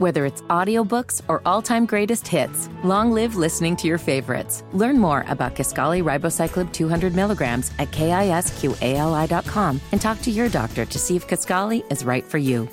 [0.00, 4.64] Whether it's audiobooks or all-time greatest hits, long live listening to your favorites.
[4.72, 10.98] Learn more about Kisqali Ribociclib 200 milligrams at kisqali.com and talk to your doctor to
[10.98, 12.66] see if Kisqali is right for you.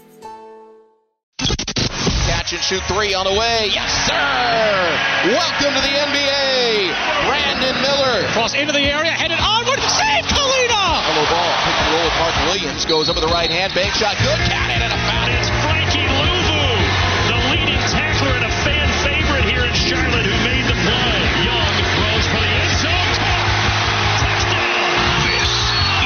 [2.32, 3.76] Catch and shoot three on the way.
[3.76, 5.28] Yes, sir!
[5.28, 6.96] Welcome to the NBA.
[7.28, 8.24] Brandon Miller.
[8.32, 9.84] Cross into the area, headed onward.
[9.84, 11.04] Save Kalina!
[11.12, 11.52] Hello ball.
[11.68, 12.86] Pick and roll with Mark Williams.
[12.86, 13.74] Goes up with the right hand.
[13.76, 14.16] Bank shot.
[14.24, 14.40] Good.
[14.48, 15.28] Got it and a foul.
[15.36, 15.77] It's Frankie
[19.88, 21.16] Charlotte who made the play.
[21.48, 23.14] Young throws for the end zone.
[24.20, 24.92] Touchdown.
[25.24, 25.48] This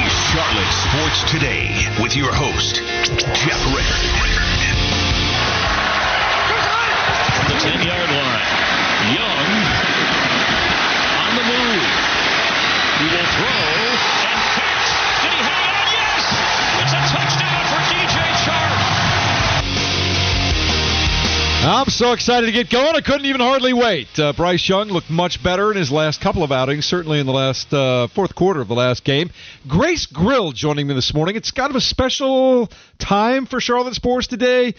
[0.06, 1.66] is Charlotte Sports Today
[1.98, 2.78] with your host,
[3.42, 4.06] Jeff Rickard.
[7.50, 8.46] The 10 yard line.
[9.18, 9.50] Young
[11.26, 11.82] on the move.
[13.02, 13.66] He will throw
[14.30, 14.86] and catch.
[15.26, 15.86] Did he hang on?
[15.90, 16.22] Yes!
[16.86, 18.21] It's a touchdown for DJ
[21.64, 22.96] I'm so excited to get going.
[22.96, 24.08] I couldn't even hardly wait.
[24.18, 27.32] Uh, Bryce Young looked much better in his last couple of outings, certainly in the
[27.32, 29.30] last uh, fourth quarter of the last game.
[29.68, 31.36] Grace Grill joining me this morning.
[31.36, 32.68] It's kind of a special
[32.98, 34.74] time for Charlotte Sports today.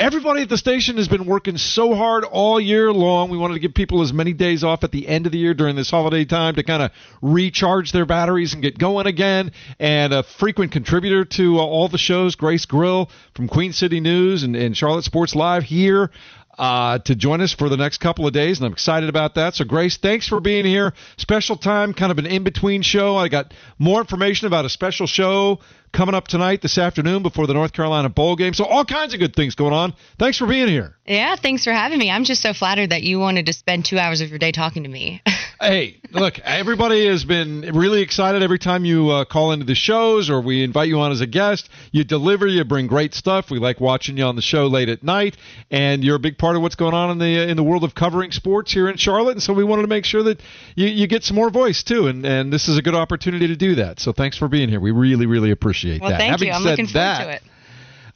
[0.00, 3.30] Everybody at the station has been working so hard all year long.
[3.30, 5.54] We wanted to give people as many days off at the end of the year
[5.54, 9.50] during this holiday time to kind of recharge their batteries and get going again.
[9.80, 14.44] And a frequent contributor to uh, all the shows, Grace Grill from Queen City News
[14.44, 16.12] and, and Charlotte Sports Live here
[16.58, 19.54] uh, to join us for the next couple of days, and I'm excited about that.
[19.54, 20.92] So, Grace, thanks for being here.
[21.16, 23.16] Special time, kind of an in between show.
[23.16, 25.60] I got more information about a special show
[25.92, 28.54] coming up tonight, this afternoon, before the North Carolina Bowl game.
[28.54, 29.94] So, all kinds of good things going on.
[30.18, 30.96] Thanks for being here.
[31.06, 32.10] Yeah, thanks for having me.
[32.10, 34.82] I'm just so flattered that you wanted to spend two hours of your day talking
[34.82, 35.22] to me.
[35.60, 40.30] hey, look, everybody has been really excited every time you uh, call into the shows
[40.30, 41.68] or we invite you on as a guest.
[41.90, 43.50] You deliver, you bring great stuff.
[43.50, 45.36] We like watching you on the show late at night,
[45.70, 47.94] and you're a big part of what's going on in the in the world of
[47.94, 49.32] covering sports here in Charlotte.
[49.32, 50.40] And so we wanted to make sure that
[50.76, 53.56] you, you get some more voice too, and and this is a good opportunity to
[53.56, 54.00] do that.
[54.00, 54.80] So thanks for being here.
[54.80, 56.18] We really really appreciate well, that.
[56.18, 56.54] thank Having you.
[56.54, 57.42] I'm looking forward that, to it.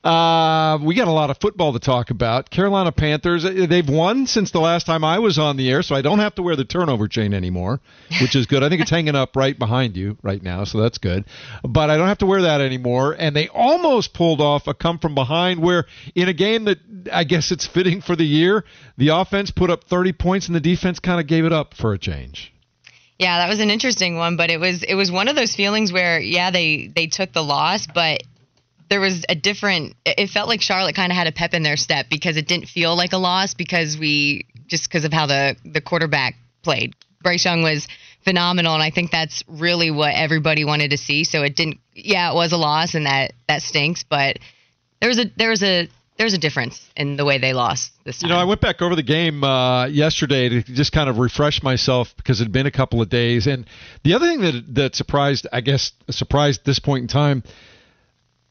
[0.05, 2.51] Uh, we got a lot of football to talk about.
[2.51, 5.95] Carolina Panthers, uh, they've won since the last time I was on the air, so
[5.95, 7.81] I don't have to wear the turnover chain anymore,
[8.21, 8.65] which is good.
[8.65, 11.25] I think it's hanging up right behind you right now, so that's good.
[11.63, 13.15] But I don't have to wear that anymore.
[13.17, 15.87] And they almost pulled off a come from behind where,
[16.17, 16.79] in a game that
[17.13, 18.65] I guess it's fitting for the year,
[18.97, 21.93] the offense put up 30 points and the defense kind of gave it up for
[21.93, 22.53] a change.
[23.21, 25.93] Yeah, that was an interesting one, but it was it was one of those feelings
[25.93, 28.25] where yeah, they they took the loss, but
[28.89, 31.77] there was a different it felt like Charlotte kind of had a pep in their
[31.77, 35.57] step because it didn't feel like a loss because we just because of how the
[35.65, 36.95] the quarterback played.
[37.23, 37.87] Bryce Young was
[38.25, 41.25] phenomenal and I think that's really what everybody wanted to see.
[41.25, 44.39] So it didn't yeah, it was a loss and that that stinks, but
[45.01, 45.89] there was a there was a
[46.19, 48.29] there's a difference in the way they lost this time.
[48.29, 51.63] You know, I went back over the game uh, yesterday to just kind of refresh
[51.63, 53.47] myself because it had been a couple of days.
[53.47, 53.67] And
[54.05, 57.43] the other thing that that surprised, I guess, surprised this point in time,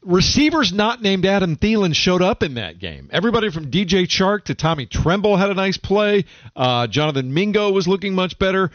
[0.02, 3.08] receivers not named Adam Thielen showed up in that game.
[3.12, 6.24] Everybody from DJ Chark to Tommy Tremble had a nice play.
[6.56, 8.70] Uh, Jonathan Mingo was looking much better.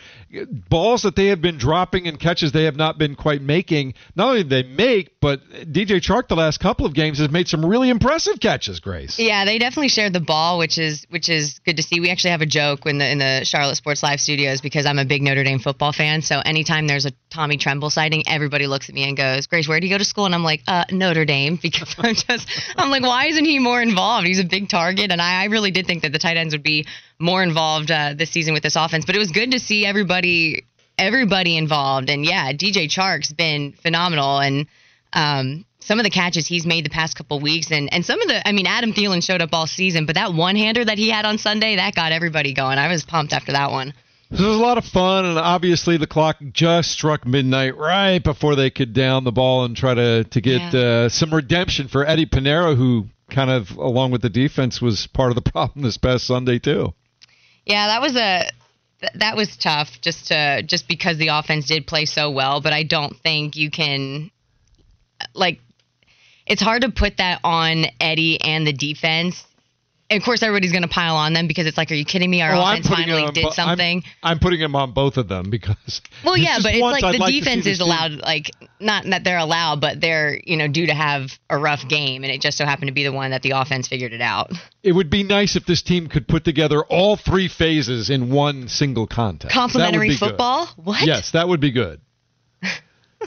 [0.69, 3.93] Balls that they have been dropping and catches they have not been quite making.
[4.15, 7.47] Not only did they make, but DJ Chark the last couple of games has made
[7.47, 8.79] some really impressive catches.
[8.79, 9.19] Grace.
[9.19, 11.99] Yeah, they definitely shared the ball, which is which is good to see.
[11.99, 14.99] We actually have a joke in the in the Charlotte Sports Live studios because I'm
[14.99, 16.21] a big Notre Dame football fan.
[16.21, 19.79] So anytime there's a Tommy Tremble sighting, everybody looks at me and goes, "Grace, where
[19.79, 22.89] do you go to school?" And I'm like, uh, Notre Dame, because I'm just I'm
[22.89, 24.27] like, why isn't he more involved?
[24.27, 26.63] He's a big target, and I, I really did think that the tight ends would
[26.63, 26.85] be
[27.19, 29.05] more involved uh, this season with this offense.
[29.05, 30.65] But it was good to see everybody
[30.97, 34.67] everybody involved, and yeah, DJ Chark's been phenomenal, and
[35.13, 38.27] um, some of the catches he's made the past couple weeks, and and some of
[38.27, 41.09] the I mean, Adam Thielen showed up all season, but that one hander that he
[41.09, 42.77] had on Sunday that got everybody going.
[42.77, 43.93] I was pumped after that one.
[44.29, 48.55] This was a lot of fun, and obviously the clock just struck midnight right before
[48.57, 50.79] they could down the ball and try to to get Yeah.
[50.79, 55.31] uh, some redemption for Eddy Piñeiro, who kind of, along with the defense, was part
[55.31, 56.93] of the problem this past Sunday too.
[57.65, 58.49] Yeah, that was a
[59.15, 62.83] that was tough just to just because the offense did play so well, but I
[62.83, 64.29] don't think you can
[65.33, 65.61] like
[66.45, 69.43] it's hard to put that on Eddie and the defense.
[70.09, 72.29] And of course, everybody's going to pile on them because it's like, are you kidding
[72.29, 72.41] me?
[72.41, 74.03] Our Oh, offense finally on did bo- I'm- something.
[74.23, 75.75] I'm, putting him on both of them because.
[76.23, 78.49] well, yeah, but it's like I'd the see defense is allowed, like
[78.79, 82.31] not that they're allowed, but they're you know due to have a rough game, and
[82.31, 84.51] it just so happened to be the one that the offense figured it out.
[84.81, 88.69] It would be nice if this team could put together all three phases in one
[88.69, 89.53] single contest.
[89.53, 90.19] Complimentary be good.
[90.19, 90.67] football?
[90.77, 91.05] What?
[91.05, 91.99] Yes, that would be good.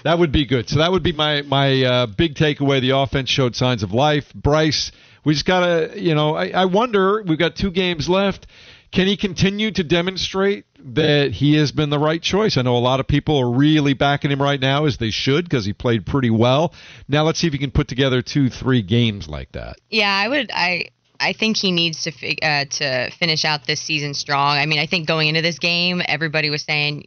[0.05, 0.69] that would be good.
[0.71, 2.81] So that would be my my uh, big takeaway.
[2.81, 4.33] The offense showed signs of life.
[4.35, 4.93] Bryce
[5.25, 7.23] We just gotta, you know, I, I wonder.
[7.23, 8.47] We've got two games left.
[8.93, 10.65] Can he continue to demonstrate
[10.95, 12.57] that he has been the right choice?
[12.57, 15.45] I know a lot of people are really backing him right now, as they should,
[15.45, 16.75] because he played pretty well.
[17.09, 19.77] Now let's see if he can put together two, three games like that.
[19.91, 20.51] Yeah, I would.
[20.53, 20.91] I
[21.21, 24.57] I think he needs to uh, to finish out this season strong.
[24.57, 27.07] I mean, I think going into this game, everybody was saying.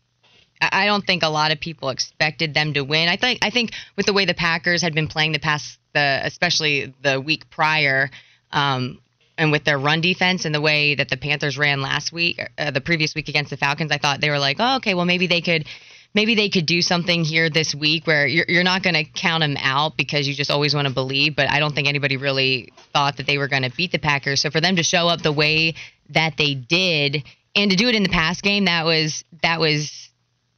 [0.62, 3.10] I don't think a lot of people expected them to win.
[3.10, 6.22] I think I think with the way the Packers had been playing the past, the
[6.24, 8.10] especially the week prior,
[8.52, 9.00] um,
[9.38, 12.72] and with their run defense and the way that the Panthers ran last week, uh,
[12.72, 15.28] the previous week against the Falcons, I thought they were like, oh, okay, well maybe
[15.28, 15.66] they could,
[16.14, 19.42] maybe they could do something here this week where you're you're not going to count
[19.42, 21.36] them out because you just always want to believe.
[21.36, 24.42] But I don't think anybody really thought that they were going to beat the Packers.
[24.42, 25.76] So for them to show up the way
[26.10, 27.24] that they did
[27.56, 30.10] and to do it in the past game, that was that was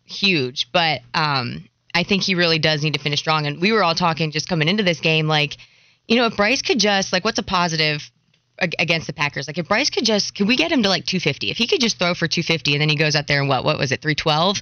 [0.05, 0.71] huge.
[0.71, 3.45] But um, I think he really does need to finish strong.
[3.47, 5.57] And we were all talking just coming into this game, like,
[6.07, 8.01] you know, if Bryce could just like, what's a positive
[8.59, 9.47] ag- against the Packers?
[9.47, 11.49] Like, if Bryce could just, could we get him to like 250?
[11.49, 13.63] If he could just throw for 250 and then he goes out there and what,
[13.63, 14.61] what was it, 312?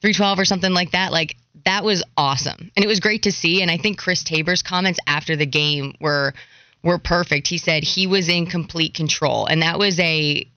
[0.00, 1.12] 312 or something like that.
[1.12, 2.70] Like that was awesome.
[2.74, 3.62] And it was great to see.
[3.62, 6.34] And I think Chris Tabor's comments after the game were
[6.82, 7.46] were perfect.
[7.46, 9.46] He said he was in complete control.
[9.46, 10.48] And that was a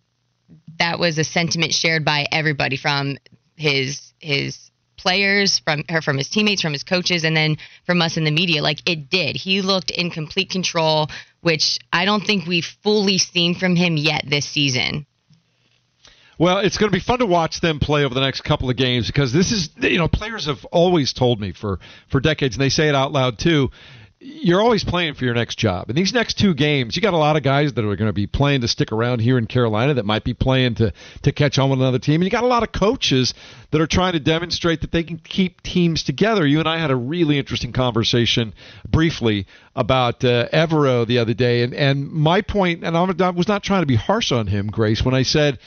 [0.79, 3.17] that was a sentiment shared by everybody from
[3.55, 8.17] his his players, from her from his teammates, from his coaches, and then from us
[8.17, 8.61] in the media.
[8.61, 9.35] Like it did.
[9.35, 11.09] He looked in complete control,
[11.41, 15.05] which I don't think we've fully seen from him yet this season.
[16.39, 18.75] Well, it's going to be fun to watch them play over the next couple of
[18.75, 21.79] games because this is, you know, players have always told me for
[22.09, 23.69] for decades, and they say it out loud too.
[24.25, 25.89] You're always playing for your next job.
[25.89, 28.13] And these next two games, you got a lot of guys that are going to
[28.13, 30.93] be playing to stick around here in Carolina that might be playing to
[31.23, 32.15] to catch on with another team.
[32.15, 33.33] And you got a lot of coaches
[33.71, 36.47] that are trying to demonstrate that they can keep teams together.
[36.47, 38.53] You and I had a really interesting conversation
[38.89, 43.61] briefly about uh, Evero the other day, and and my point, and I was not
[43.61, 45.59] trying to be harsh on him, Grace, when I said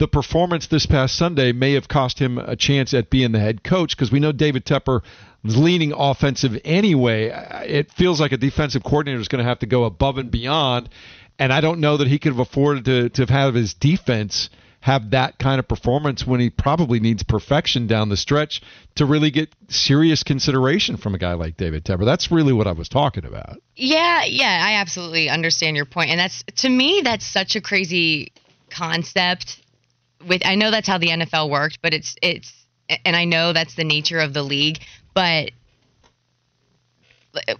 [0.00, 3.62] the performance this past Sunday may have cost him a chance at being the head
[3.62, 5.02] coach because we know David Tepper
[5.44, 7.26] is leaning offensive anyway.
[7.66, 10.88] It feels like a defensive coordinator is going to have to go above and beyond,
[11.38, 14.48] and I don't know that he could have afforded to to have his defense
[14.82, 18.62] have that kind of performance when he probably needs perfection down the stretch
[18.94, 22.06] to really get serious consideration from a guy like David Tepper.
[22.06, 23.58] That's really what I was talking about.
[23.76, 26.08] Yeah, yeah, I absolutely understand your point.
[26.08, 28.32] and that's to me that's such a crazy
[28.70, 29.60] concept.
[30.26, 32.52] With I know that's how the NFL worked, but it's it's
[33.04, 34.78] and I know that's the nature of the league,
[35.14, 35.52] but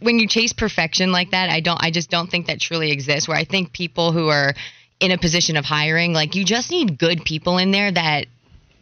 [0.01, 3.29] when you chase perfection like that, I don't I just don't think that truly exists.
[3.29, 4.55] Where I think people who are
[4.99, 8.27] in a position of hiring, like you just need good people in there that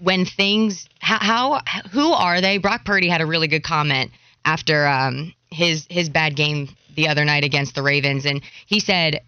[0.00, 2.58] when things how, how who are they?
[2.58, 4.10] Brock Purdy had a really good comment
[4.44, 9.20] after um, his his bad game the other night against the Ravens, and he said,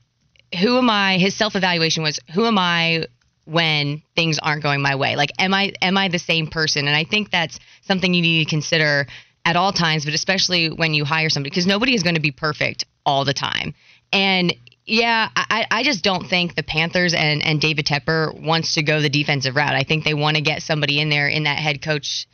[0.61, 3.07] "Who am I?" His self evaluation was, "Who am I?"
[3.51, 5.17] When things aren't going my way.
[5.17, 6.87] Like am i am i the same person?
[6.87, 9.07] And i think that's something you need to consider
[9.45, 12.33] at all times but especially when you hire somebody because nobody is going to be
[12.33, 13.75] perfect all the time.
[14.13, 14.55] And
[14.87, 19.01] yeah i i just don't think the panthers and and david tepper wants to go
[19.01, 19.75] the defensive route.
[19.75, 22.27] I think they want to get somebody in there in that head coach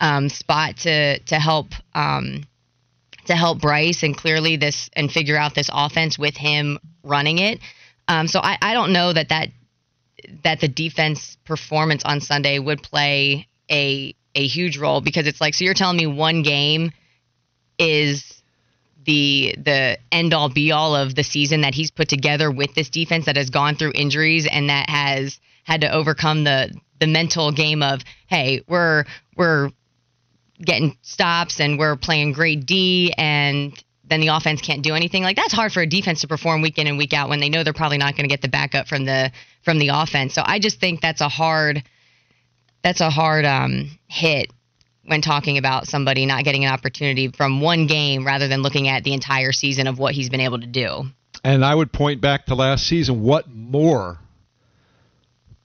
[0.00, 2.44] um, spot to to help um,
[3.26, 7.60] to help Bryce and clearly this and figure out this offense with him running it.
[8.08, 9.48] Um, so I, I don't know that that
[10.44, 15.54] that the defense performance on Sunday would play a a huge role because it's like
[15.54, 16.92] so you're telling me one game
[17.78, 18.42] is
[19.04, 22.88] the the end all be all of the season that he's put together with this
[22.88, 27.52] defense that has gone through injuries and that has had to overcome the the mental
[27.52, 29.04] game of hey we're
[29.36, 29.70] we're
[30.60, 35.22] getting stops and we're playing great D and then the offense can't do anything.
[35.22, 37.48] Like that's hard for a defense to perform week in and week out when they
[37.48, 39.32] know they're probably not going to get the backup from the
[39.64, 40.34] from the offense.
[40.34, 41.82] So I just think that's a hard
[42.82, 44.52] that's a hard um, hit
[45.04, 49.02] when talking about somebody not getting an opportunity from one game rather than looking at
[49.02, 51.04] the entire season of what he's been able to do.
[51.42, 53.22] And I would point back to last season.
[53.22, 54.18] What more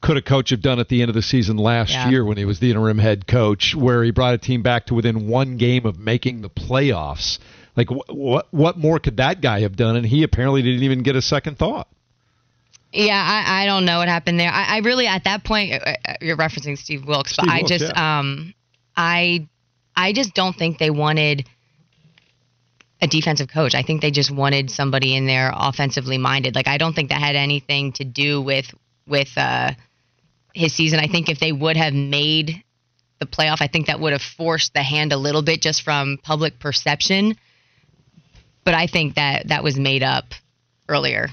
[0.02, 2.10] could a coach have done at the end of the season last Yeah.
[2.10, 4.94] year when he was the interim head coach, where he brought a team back to
[4.94, 7.40] within one game of making the playoffs?
[7.78, 9.96] Like, wh- what what more could that guy have done?
[9.96, 11.88] And he apparently didn't even get a second thought.
[12.92, 14.52] Yeah, I, I don't know what happened there.
[14.52, 17.58] I, I really at that point uh, uh, you're referencing Steve Wilks, but Steve I
[17.58, 18.20] Wilks, just yeah.
[18.20, 18.54] um
[18.96, 19.48] I
[19.96, 21.48] I just don't think they wanted
[23.00, 23.76] a defensive coach.
[23.76, 26.56] I think they just wanted somebody in there offensively minded.
[26.56, 28.74] Like I don't think that had anything to do with
[29.06, 29.72] with uh
[30.56, 31.00] his season.
[31.00, 32.64] I think if they would have made
[33.20, 36.18] the playoff, I think that would have forced the hand a little bit just from
[36.24, 37.36] public perception.
[38.68, 40.26] But I think that that was made up
[40.90, 41.30] earlier.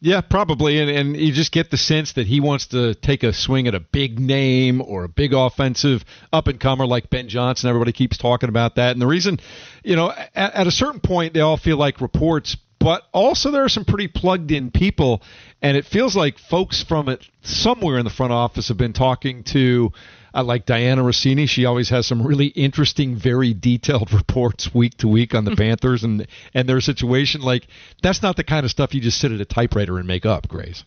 [0.00, 3.32] Yeah, probably, and and you just get the sense that he wants to take a
[3.32, 7.68] swing at a big name or a big offensive up and comer like Ben Johnson.
[7.68, 9.40] Everybody keeps talking about that, and the reason,
[9.82, 13.64] you know, at, at a certain point they all feel like reports, but also there
[13.64, 15.20] are some pretty plugged in people,
[15.62, 19.42] and it feels like folks from it somewhere in the front office have been talking
[19.42, 19.90] to
[20.34, 25.08] I like Dianna Russini, She always has some really interesting, very detailed reports week to
[25.08, 27.42] week on the Panthers and and their situation.
[27.42, 27.66] Like
[28.02, 30.48] that's not the kind of stuff you just sit at a typewriter and make up,
[30.48, 30.84] Grace.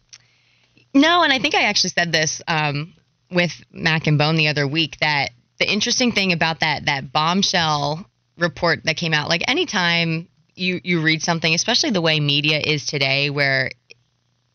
[0.93, 2.93] No, and I think I actually said this um,
[3.29, 8.05] with Mac and Bone the other week that the interesting thing about that that bombshell
[8.37, 12.85] report that came out, like anytime you you read something, especially the way media is
[12.85, 13.71] today, where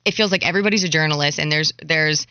[0.04, 2.26] it feels like everybody's a journalist and there's there's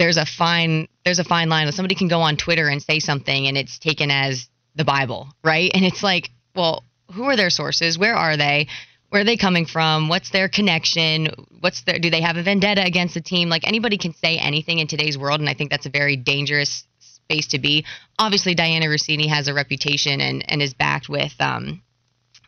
[0.00, 1.70] there's a fine there's a fine line.
[1.72, 5.70] Somebody can go on Twitter and say something and it's taken as the Bible, right?
[5.74, 7.98] And it's like, well, who are their sources?
[7.98, 8.66] Where are they?
[9.10, 10.08] Where are they coming from?
[10.08, 11.28] What's their connection?
[11.60, 13.50] What's their do they have a vendetta against the team?
[13.50, 16.84] Like anybody can say anything in today's world, and I think that's a very dangerous
[17.00, 17.84] space to be.
[18.18, 21.82] Obviously, Dianna Russini has a reputation and and is backed with um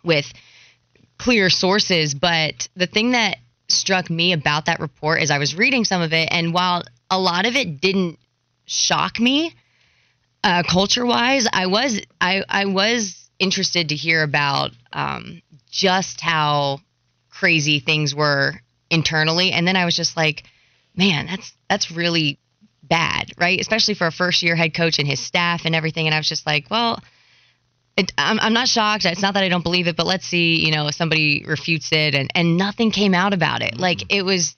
[0.03, 0.33] with
[1.19, 2.15] clear sources.
[2.15, 3.37] But the thing that
[3.69, 6.83] struck me about that report is I was reading some of it, and while
[7.13, 8.19] a lot of it didn't
[8.65, 9.55] shock me
[10.43, 11.47] uh, culture wise.
[11.53, 16.81] I was I I was interested to hear about um, just how
[17.29, 18.55] crazy things were
[18.91, 20.45] internally, and then I was just like,
[20.97, 22.39] man, that's that's really
[22.83, 23.61] bad, right?
[23.61, 26.07] Especially for a first year head coach and his staff and everything.
[26.07, 26.99] And I was just like, well.
[27.95, 29.05] It, I'm, I'm not shocked.
[29.05, 31.91] It's not that I don't believe it, but let's see, you know, if somebody refutes
[31.93, 33.79] it and, and nothing came out about it.
[33.79, 34.57] Like it was,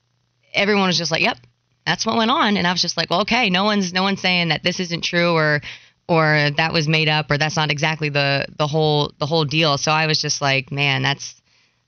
[0.52, 1.38] everyone was just like, yep,
[1.86, 2.56] that's what went on.
[2.56, 5.02] And i was just like well okay no one's no one's saying that this isn't
[5.02, 5.60] true or
[6.08, 9.78] or that was made up or that's not exactly the the whole the whole deal.
[9.78, 11.40] So i was just like man that's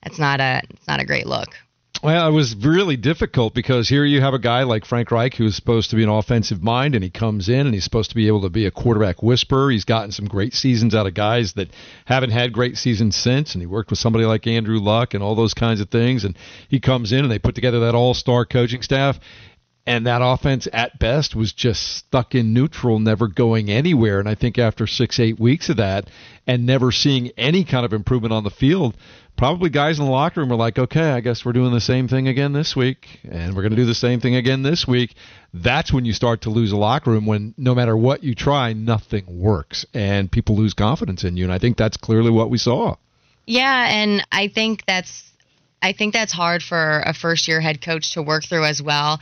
[0.02, 1.48] that's not a it's not a great look.
[2.02, 5.56] Well, it was really difficult because here you have a guy like Frank Reich who's
[5.56, 8.26] supposed to be an offensive mind, and he comes in and he's supposed to be
[8.26, 9.70] able to be a quarterback whisperer.
[9.70, 11.70] He's gotten some great seasons out of guys that
[12.04, 15.34] haven't had great seasons since, and he worked with somebody like Andrew Luck and all
[15.34, 16.24] those kinds of things.
[16.24, 16.36] And
[16.68, 19.18] he comes in and they put together that all star coaching staff,
[19.86, 24.18] and that offense at best was just stuck in neutral, never going anywhere.
[24.18, 26.10] And I think after six, eight weeks of that,
[26.46, 28.96] and never seeing any kind of improvement on the field,
[29.36, 32.08] probably guys in the locker room are like, okay, I guess we're doing the same
[32.08, 35.14] thing again this week, and we're going to do the same thing again this week.
[35.54, 38.72] That's when you start to lose a locker room when no matter what you try,
[38.72, 41.44] nothing works, and people lose confidence in you.
[41.44, 42.96] And I think that's clearly what we saw.
[43.46, 45.30] Yeah, and I think that's
[45.80, 49.20] I think that's hard for a first year head coach to work through as well.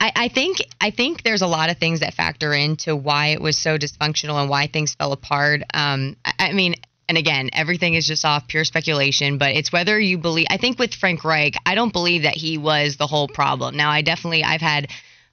[0.00, 3.40] I, I think I think there's a lot of things that factor into why it
[3.40, 5.62] was so dysfunctional and why things fell apart.
[5.74, 6.76] Um, I, I mean,
[7.08, 10.46] and again, everything is just off pure speculation, but it's whether you believe.
[10.50, 13.76] I think with Frank Reich, I don't believe that he was the whole problem.
[13.76, 14.88] Now, I definitely I've had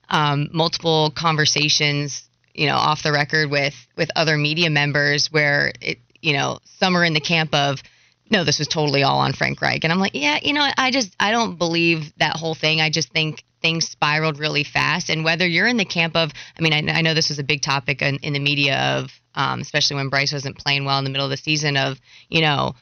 [0.10, 6.00] um, multiple conversations, you know, off the record with with other media members where it,
[6.22, 7.84] you know, some are in the camp of
[8.29, 9.84] no, this was totally all on Frank Reich.
[9.84, 12.82] And I'm like, yeah, you know, I just, I don't believe that whole thing.
[12.82, 15.10] I just think things spiraled really fast.
[15.10, 17.44] And whether you're in the camp of, I mean, I, I know this was a
[17.44, 21.03] big topic in, in the media of, um, especially when Bryce wasn't playing well in
[21.03, 22.74] the middle of the season, of, you know,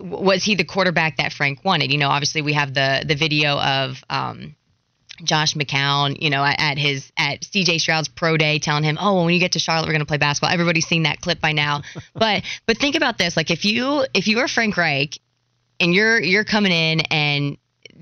[0.00, 1.90] was he the quarterback that Frank wanted?
[1.90, 4.54] You know, obviously we have the the video of um,
[5.22, 9.24] Josh McCown, you know, at, his at CJ Stroud's pro day, telling him, "Oh, well,
[9.24, 11.52] when you get to Charlotte, we're going to play basketball." Everybody's seen that clip by
[11.52, 11.82] now.
[12.14, 15.18] but but think about this: like if you if you are Frank Reich
[15.80, 17.56] and you're you're coming in and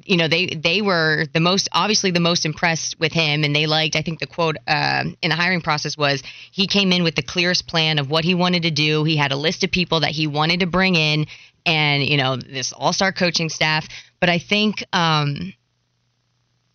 [0.04, 3.66] you know they they were the most obviously the most impressed with him and they
[3.66, 7.14] liked i think the quote uh, in the hiring process was he came in with
[7.14, 10.00] the clearest plan of what he wanted to do he had a list of people
[10.00, 11.26] that he wanted to bring in
[11.64, 13.88] and you know this all-star coaching staff
[14.20, 15.52] but i think um,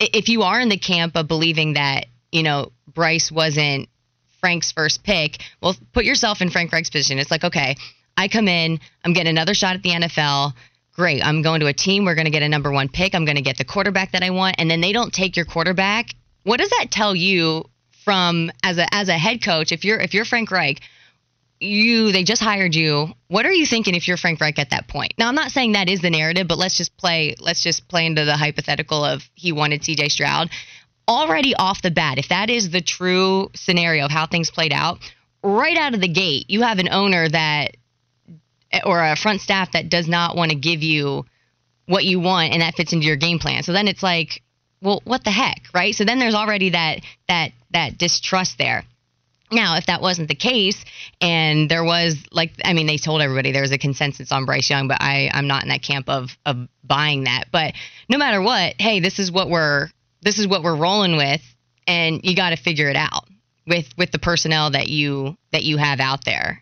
[0.02, 3.90] if you are in the camp of believing that you know Bryce wasn't
[4.40, 7.20] Frank's first pick, well, put yourself in Frank Reich's position.
[7.20, 7.76] It's like, okay,
[8.18, 10.54] I come in, I'm getting another shot at the NFL.
[10.94, 12.06] Great, I'm going to a team.
[12.06, 13.16] We're going to get a number one pick.
[13.16, 15.46] I'm going to get the quarterback that I want, and then they don't take your
[15.46, 16.10] quarterback.
[16.44, 17.66] What does that tell you
[18.04, 19.72] from as a as a head coach?
[19.72, 20.82] If you're if you're Frank Reich,
[21.62, 23.10] you they just hired you.
[23.28, 25.14] What are you thinking if you're frank reich at that point?
[25.18, 28.06] Now i'm not saying that is the narrative but let's just play let's just play
[28.06, 30.50] into the hypothetical of he wanted cj stroud.
[31.08, 35.00] Already off the bat if that is the true scenario of how things played out
[35.44, 37.76] right out of the gate you have an owner that
[38.86, 41.26] or a front staff that does not want to give you
[41.88, 43.64] what you want and that fits into your game plan.
[43.64, 44.42] So then it's like
[44.82, 45.94] well what the heck right?
[45.94, 48.86] So then there's already that that that distrust there
[49.52, 50.84] Now, if that wasn't the case,
[51.20, 54.70] and there was like, I mean, they told everybody there was a consensus on Bryce
[54.70, 57.46] Young, but I, I'm not in that camp of of buying that.
[57.52, 57.74] But
[58.08, 59.90] no matter what, hey, this is what we're
[60.22, 61.42] this is what we're rolling with,
[61.86, 63.26] and you got to figure it out
[63.68, 66.62] with with the personnel that you that you have out there.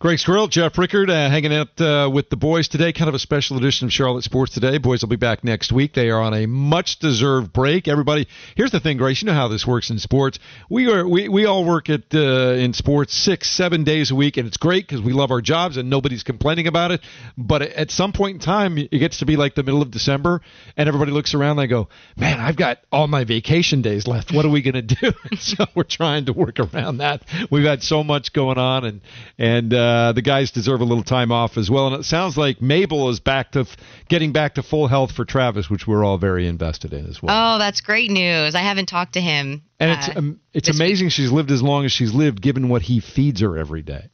[0.00, 2.90] Grace Grill, Jeff Rickard, uh, hanging out uh, with the boys today.
[2.90, 4.78] Kind of a special edition of Charlotte Sports Today.
[4.78, 5.92] Boys will be back next week.
[5.92, 7.86] They are on a much-deserved break.
[7.86, 8.26] Everybody,
[8.56, 9.20] here's the thing, Grace.
[9.20, 10.38] You know how this works in sports.
[10.70, 14.38] We are we, we all work at uh, in sports six, seven days a week,
[14.38, 17.02] and it's great because we love our jobs and nobody's complaining about it.
[17.36, 20.40] But at some point in time, it gets to be like the middle of December,
[20.78, 21.58] and everybody looks around.
[21.58, 24.32] and They go, "Man, I've got all my vacation days left.
[24.32, 27.22] What are we going to do?" so we're trying to work around that.
[27.50, 29.00] We've had so much going on, and
[29.36, 31.88] and uh, the guys deserve a little time off as well.
[31.88, 33.76] And it sounds like Mabel is back to f-
[34.08, 37.34] getting back to full health for Travis, which we're all very invested in as well.
[37.56, 38.54] Oh, that's great news.
[38.54, 39.62] I haven't talked to him.
[39.78, 42.68] and uh, it's um, it's this amazing she's lived as long as she's lived, given
[42.68, 44.08] what he feeds her every day.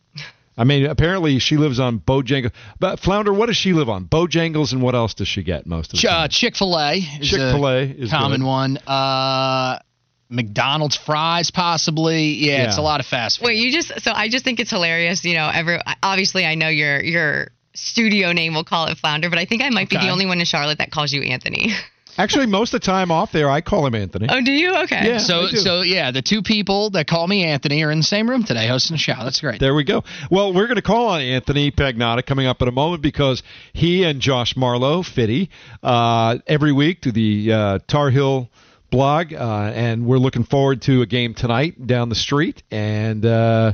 [0.59, 2.52] I mean, apparently she lives on Bojangles.
[2.80, 4.06] But Flounder, what does she live on?
[4.06, 6.23] Bojangles, and what else does she get most of the time?
[6.25, 8.47] Uh, Chick Fil A Chick-fil-A is a is common good.
[8.47, 8.78] one.
[8.87, 9.78] Uh,
[10.28, 12.35] McDonald's fries, possibly.
[12.35, 13.47] Yeah, it's a lot of fast food.
[13.47, 15.25] Wait, you just so I just think it's hilarious.
[15.25, 19.38] You know, every obviously I know your your studio name will call it Flounder, but
[19.38, 21.75] I think I might be the only one in Charlotte that calls you Anthony.
[22.18, 24.26] Actually, most of the time off there, I call him Anthony.
[24.30, 24.75] oh, do you?
[24.85, 25.06] Okay.
[25.06, 25.18] Yeah.
[25.18, 28.42] So, so yeah, the two people that call me Anthony are in the same room
[28.42, 29.16] today hosting a show.
[29.18, 29.61] That's great.
[29.61, 30.02] There we go.
[30.30, 33.42] Well, we're going to call on Anthony Pagnotta coming up in a moment because
[33.75, 35.50] he and Josh Marlowe, Fitty,
[35.83, 38.49] uh, every week to the uh, Tar Heel
[38.90, 42.62] blog, uh, and we're looking forward to a game tonight down the street.
[42.71, 43.73] And uh,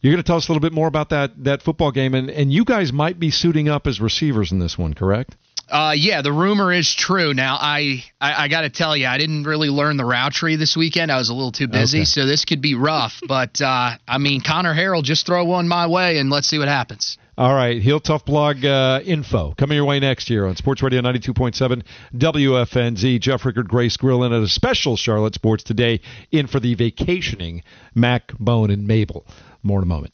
[0.00, 2.30] you're going to tell us a little bit more about that that football game, and
[2.30, 5.36] and you guys might be suiting up as receivers in this one, correct?
[5.68, 7.32] Uh, yeah, the rumor is true.
[7.32, 10.56] Now, I I, I got to tell you, I didn't really learn the route tree
[10.56, 11.12] this weekend.
[11.12, 12.04] I was a little too busy, Okay.
[12.06, 13.20] so this could be rough.
[13.28, 16.66] but uh, I mean, Conner Harrell, just throw one my way, and let's see what
[16.68, 17.18] happens.
[17.40, 21.00] All right, Heel Tough Blog uh, info coming your way next year on Sports Radio
[21.00, 21.82] 92.7
[22.14, 23.18] WFNZ.
[23.18, 27.62] Jeff Rickard, Grace Grill, in at a special Charlotte Sports Today in for the vacationing
[27.94, 29.26] Mac, Bone, and Mabel.
[29.62, 30.12] More in a moment.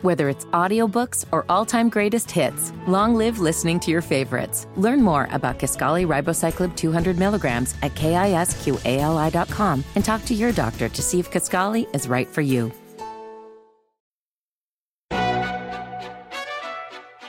[0.00, 4.66] Whether it's audiobooks or all-time greatest hits, long live listening to your favorites.
[4.76, 11.02] Learn more about Kisqali Ribociclib 200 milligrams at kisqali.com and talk to your doctor to
[11.02, 12.72] see if Kisqali is right for you.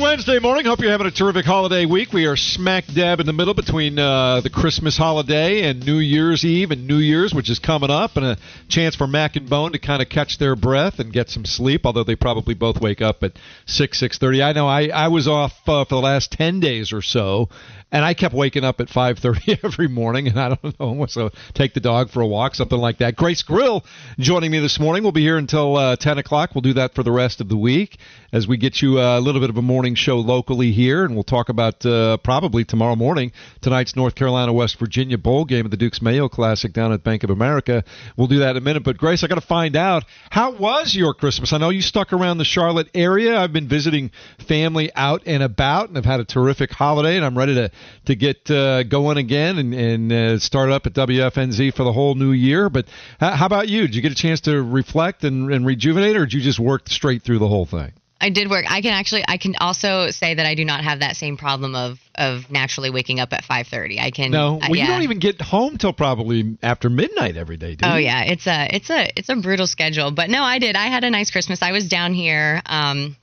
[0.00, 0.64] Wednesday morning.
[0.64, 2.12] Hope you're having a terrific holiday week.
[2.12, 6.42] We are smack dab in the middle between uh, the Christmas holiday and New Year's
[6.42, 9.72] Eve and New Year's, which is coming up, and a chance for Mac and Bone
[9.72, 11.84] to kind of catch their breath and get some sleep.
[11.84, 13.32] Although they probably both wake up at
[13.66, 14.42] six six thirty.
[14.42, 17.50] I know I I was off uh, for the last ten days or so,
[17.92, 21.30] and I kept waking up at five thirty every morning, and I don't know, so
[21.54, 23.16] take the dog for a walk, something like that.
[23.16, 23.84] Grace Grill
[24.18, 25.02] joining me this morning.
[25.02, 26.54] We'll be here until uh, ten o'clock.
[26.54, 27.98] We'll do that for the rest of the week
[28.32, 31.14] as we get you uh, a little bit of a morning show locally here, and
[31.14, 35.70] we'll talk about uh, probably tomorrow morning tonight's North Carolina West Virginia bowl game of
[35.70, 37.84] the Dukes Mayo Classic down at Bank of America.
[38.16, 38.84] We'll do that in a minute.
[38.84, 41.52] But Grace, I got to find out how was your Christmas?
[41.52, 43.38] I know you stuck around the Charlotte area.
[43.38, 44.10] I've been visiting
[44.46, 47.70] family out and about, and I've had a terrific holiday, and I'm ready to
[48.06, 52.14] to get uh, going again and and uh, start up at WFNZ for the whole
[52.14, 52.68] new year.
[52.68, 52.86] But
[53.18, 53.82] how, how about you?
[53.82, 56.88] Did you get a chance to reflect and, and rejuvenate, or did you just work
[56.88, 57.92] straight through the whole thing?
[58.20, 58.66] I did work.
[58.68, 59.24] I can actually.
[59.26, 62.90] I can also say that I do not have that same problem of of naturally
[62.90, 63.98] waking up at 5:30.
[63.98, 64.30] I can.
[64.30, 67.86] No, uh, well, you don't even get home till probably after midnight every day, do
[67.86, 67.92] you?
[67.94, 70.10] Oh yeah, it's a it's a it's a brutal schedule.
[70.10, 70.76] But no, I did.
[70.76, 71.62] I had a nice Christmas.
[71.62, 72.60] I was down here.
[72.66, 73.16] Um,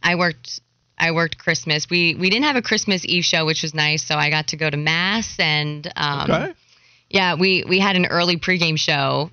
[0.00, 0.60] I worked.
[0.98, 1.88] I worked Christmas.
[1.90, 4.06] We we didn't have a Christmas Eve show, which was nice.
[4.06, 6.52] So I got to go to mass and um, Okay.
[7.10, 9.30] yeah, we we had an early pregame show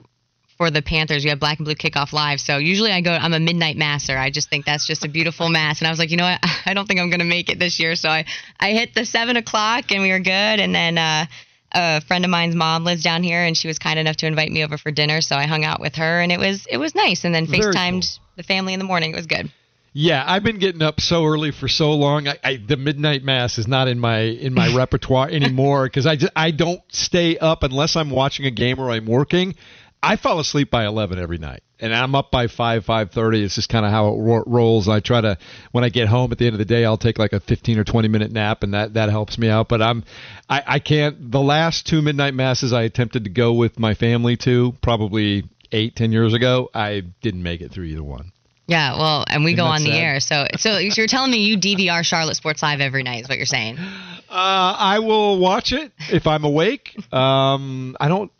[0.57, 1.23] for the Panthers.
[1.23, 2.39] We had Black and Blue Kickoff Live.
[2.39, 3.11] So usually I go.
[3.11, 4.17] I'm a midnight masser.
[4.17, 5.79] I just think that's just a beautiful mass.
[5.79, 6.39] And I was like, you know what?
[6.65, 7.95] I don't think I'm gonna make it this year.
[7.95, 8.25] So I
[8.59, 10.31] I hit the seven o'clock and we were good.
[10.59, 11.25] And then uh,
[11.73, 14.51] a friend of mine's mom lives down here and she was kind enough to invite
[14.51, 15.21] me over for dinner.
[15.21, 17.23] So I hung out with her and it was it was nice.
[17.23, 19.13] And then FaceTimed the family in the morning.
[19.13, 19.51] It was good.
[19.93, 22.27] Yeah, I've been getting up so early for so long.
[22.27, 26.15] I, I the midnight mass is not in my in my repertoire anymore because I
[26.15, 29.55] just I don't stay up unless I'm watching a game or I'm working.
[30.03, 33.43] I fall asleep by eleven every night, and I'm up by five five thirty.
[33.43, 34.87] It's just kind of how it ro- rolls.
[34.87, 35.37] I try to
[35.73, 37.77] when I get home at the end of the day, I'll take like a fifteen
[37.77, 39.67] or twenty minute nap, and that that helps me out.
[39.67, 40.05] But I'm
[40.49, 41.31] I, I can't.
[41.31, 45.97] The last two midnight masses I attempted to go with my family to probably eight
[45.97, 46.69] ten years ago.
[46.73, 48.31] I didn't make it through either one.
[48.71, 50.21] Yeah, well, and we Isn't go on the air.
[50.21, 53.45] So, so you're telling me you DVR Charlotte Sports Live every night is what you're
[53.45, 53.77] saying?
[53.77, 53.83] Uh,
[54.29, 56.95] I will watch it if I'm awake.
[57.13, 58.31] Um, I don't.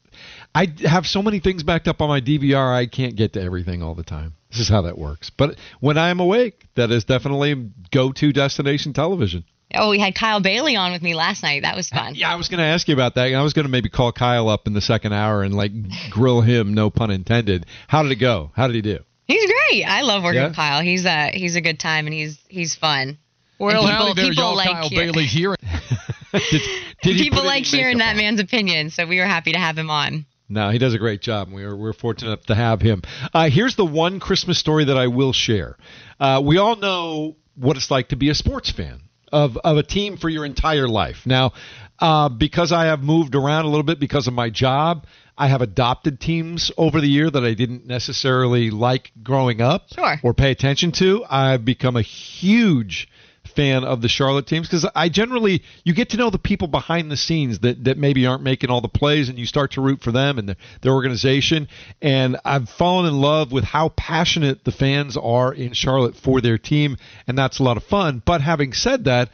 [0.55, 2.73] I have so many things backed up on my DVR.
[2.73, 4.35] I can't get to everything all the time.
[4.51, 5.29] This is how that works.
[5.29, 9.43] But when I'm awake, that is definitely go-to destination television.
[9.75, 11.63] Oh, we had Kyle Bailey on with me last night.
[11.63, 12.15] That was fun.
[12.15, 13.33] Yeah, I was going to ask you about that.
[13.33, 15.73] I was going to maybe call Kyle up in the second hour and like
[16.09, 17.65] grill him, no pun intended.
[17.89, 18.51] How did it go?
[18.55, 18.99] How did he do?
[19.31, 19.83] He's great.
[19.85, 20.47] I love working Yeah?
[20.47, 20.81] with Kyle.
[20.81, 23.17] He's a he's a good time and he's he's fun.
[23.59, 24.55] Well, And howdy there, people y'all.
[24.55, 25.55] like Kyle hear- Bailey here.
[26.31, 26.61] Did,
[27.03, 28.17] did he people like hearing that on?
[28.17, 30.25] man's opinion, so we were happy to have him on.
[30.47, 31.51] No, he does a great job.
[31.51, 33.01] We are we're fortunate to have him.
[33.33, 35.77] Uh, here's the one Christmas story that I will share.
[36.19, 39.83] Uh, we all know what it's like to be a sports fan of of a
[39.83, 41.25] team for your entire life.
[41.25, 41.51] Now,
[41.99, 45.05] uh, because I have moved around a little bit because of my job,
[45.37, 50.19] I have adopted teams over the year that I didn't necessarily like growing up Sure.
[50.23, 51.25] or pay attention to.
[51.29, 53.07] I've become a huge
[53.55, 57.11] fan of the Charlotte teams because I generally you get to know the people behind
[57.11, 60.01] the scenes that that maybe aren't making all the plays and you start to root
[60.01, 61.67] for them and their, their organization
[62.01, 66.57] and I've fallen in love with how passionate the fans are in Charlotte for their
[66.59, 69.29] team and that's a lot of fun but having said that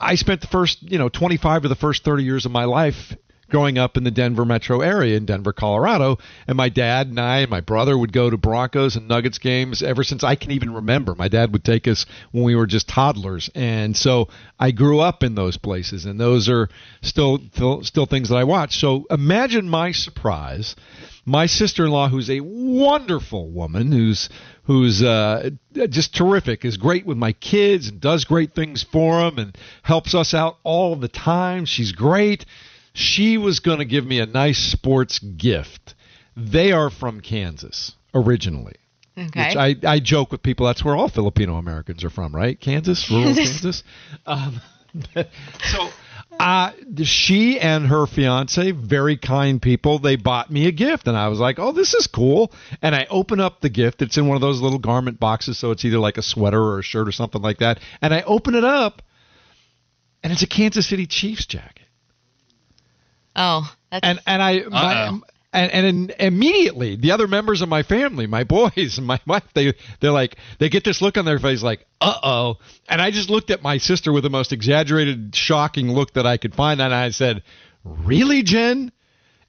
[0.00, 3.14] I spent the first you know 25 of the first 30 years of my life
[3.52, 6.18] growing up in the Denver metro area in Denver, Colorado.
[6.48, 9.82] And my dad and I and my brother would go to Broncos and Nuggets games
[9.82, 11.14] ever since I can even remember.
[11.14, 13.50] My dad would take us when we were just toddlers.
[13.54, 16.70] And so I grew up in those places and those are
[17.02, 18.78] still still, still things that I watch.
[18.78, 20.74] So imagine my surprise.
[21.24, 24.28] My sister-in-law who's a wonderful woman who's
[24.64, 29.38] who's uh, just terrific, is great with my kids and does great things for them
[29.38, 31.64] and helps us out all the time.
[31.64, 32.46] She's great
[32.92, 35.94] she was going to give me a nice sports gift.
[36.36, 38.76] They are from Kansas originally.
[39.16, 39.48] Okay.
[39.48, 42.58] Which I, I joke with people that's where all Filipino Americans are from, right?
[42.58, 43.82] Kansas, rural Kansas.
[44.24, 44.60] Um,
[45.14, 45.88] so
[46.40, 51.28] uh, she and her fiance, very kind people, they bought me a gift, and I
[51.28, 54.02] was like, "Oh, this is cool." And I open up the gift.
[54.02, 56.78] It's in one of those little garment boxes, so it's either like a sweater or
[56.78, 57.80] a shirt or something like that.
[58.00, 59.02] And I open it up,
[60.22, 61.81] and it's a Kansas City Chiefs jacket
[63.36, 65.20] oh, that's and and I my,
[65.52, 69.44] and and in, immediately the other members of my family, my boys, and my wife,
[69.54, 73.10] they they're like they get this look on their face like uh oh, and I
[73.10, 76.80] just looked at my sister with the most exaggerated, shocking look that I could find,
[76.80, 77.42] and I said,
[77.84, 78.92] "Really, Jen?"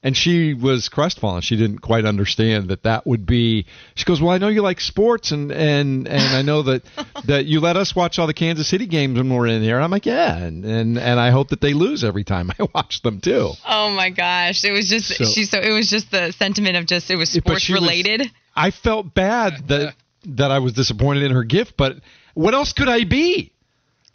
[0.06, 1.42] And she was crestfallen.
[1.44, 3.66] She didn't quite understand that that would be.
[3.96, 6.84] She goes, "Well, I know you like sports, and and and I know that
[7.26, 9.84] that you let us watch all the Kansas City games when we're in here." And
[9.86, 13.02] I'm like, "Yeah," and and and I hope that they lose every time I watch
[13.02, 13.52] them too.
[13.66, 14.66] oh my gosh.
[14.66, 17.30] It was just So- she so it was just the sentiment of just it was
[17.30, 18.30] sports she was- related.
[18.56, 19.92] I felt bad that uh-huh.
[20.36, 21.96] that I was disappointed in her gift, but
[22.34, 23.54] what else could I be?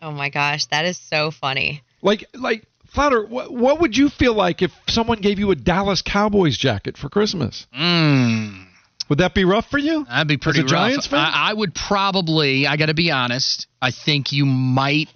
[0.03, 1.83] Oh my gosh, that is so funny.
[2.03, 6.03] Like like Flounder, what, what would you feel like if someone gave you a Dallas
[6.03, 7.67] Cowboys jacket for Christmas?
[7.79, 8.67] Mm,
[9.09, 10.05] Would that be rough for you?
[10.09, 10.71] that'd be pretty a rough.
[10.71, 11.19] Giants fan?
[11.19, 12.67] I, I would probably.
[12.67, 13.67] I got to be honest.
[13.81, 15.09] I think you might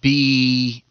[0.00, 0.84] be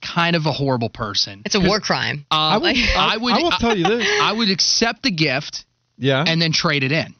[0.00, 1.42] kind of a horrible person.
[1.44, 2.24] It's a war crime.
[2.30, 3.34] Uh, I would, I would.
[3.34, 4.06] I will tell you this.
[4.20, 5.64] I would accept the gift
[5.98, 7.14] Yeah, and then trade it in.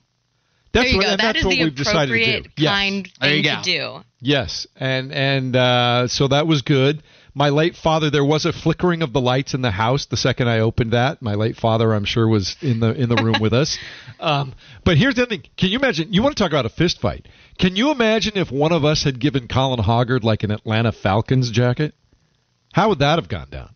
[0.73, 1.17] that's there you what, go.
[1.19, 2.51] That is what the we've decided to appropriate do.
[2.63, 2.71] Yes.
[2.71, 4.05] kind There thing you to do.
[4.21, 7.03] Yes, and and uh, so that was good.
[7.35, 10.49] My late father, there was a flickering of the lights in the house the second
[10.49, 11.23] I opened that.
[11.23, 13.79] My late father, I'm sure, was in the in the room with us.
[14.21, 16.13] Um, but here's the thing: Can you imagine?
[16.13, 17.27] You want to talk about a fist fight?
[17.59, 21.51] Can you imagine if one of us had given Colin Hoggard like an Atlanta Falcons
[21.51, 21.93] jacket?
[22.73, 23.75] How would that have gone down?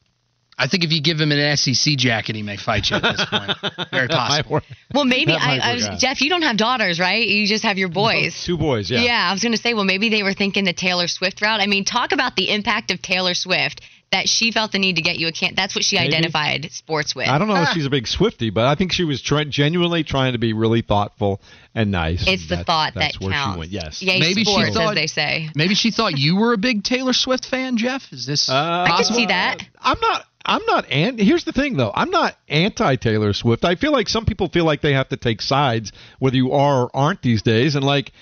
[0.59, 3.25] I think if you give him an SEC jacket, he may fight you at this
[3.29, 3.89] point.
[3.91, 4.63] Very possible.
[4.95, 5.89] Well, maybe I, I was.
[6.01, 6.23] Jeff.
[6.23, 7.27] You don't have daughters, right?
[7.27, 8.43] You just have your boys.
[8.45, 9.01] Two boys, yeah.
[9.03, 11.61] Yeah, I was gonna say, well, maybe they were thinking the Taylor Swift route.
[11.61, 15.03] I mean, talk about the impact of Taylor Swift that she felt the need to
[15.03, 15.55] get you a can.
[15.57, 16.15] That's what she Maybe.
[16.15, 17.29] identified sports with.
[17.29, 20.05] I don't know if she's a big Swifty, but I think she was try- genuinely
[20.05, 21.41] trying to be really thoughtful
[21.75, 22.23] and nice.
[22.23, 23.55] It's and the that's- thought that's that where counts.
[23.55, 23.71] She went.
[23.73, 24.03] Yes.
[24.03, 25.51] Yay, Maybe she thought- as they say.
[25.57, 28.13] Maybe she thought you were a big Taylor Swift fan, Jeff.
[28.13, 29.63] Is this Uh, I can see that.
[29.81, 30.25] I'm not.
[30.49, 30.89] I'm not.
[30.89, 31.91] And here's the thing, though.
[31.93, 33.65] I'm not anti Taylor Swift.
[33.65, 35.91] I feel like some people feel like they have to take sides,
[36.21, 37.75] whether you are or aren't these days.
[37.75, 38.13] And like,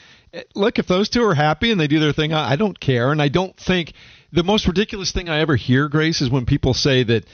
[0.54, 3.12] look, if those two are happy and they do their thing, I, I don't care.
[3.12, 3.92] And I don't think
[4.34, 7.24] the most ridiculous thing I ever hear, Grace, is when people say that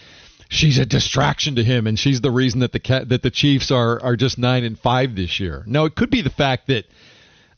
[0.51, 4.01] she's a distraction to him and she's the reason that the that the Chiefs are
[4.03, 5.65] are just nine and five this year.
[5.67, 6.85] No, it could be the fact that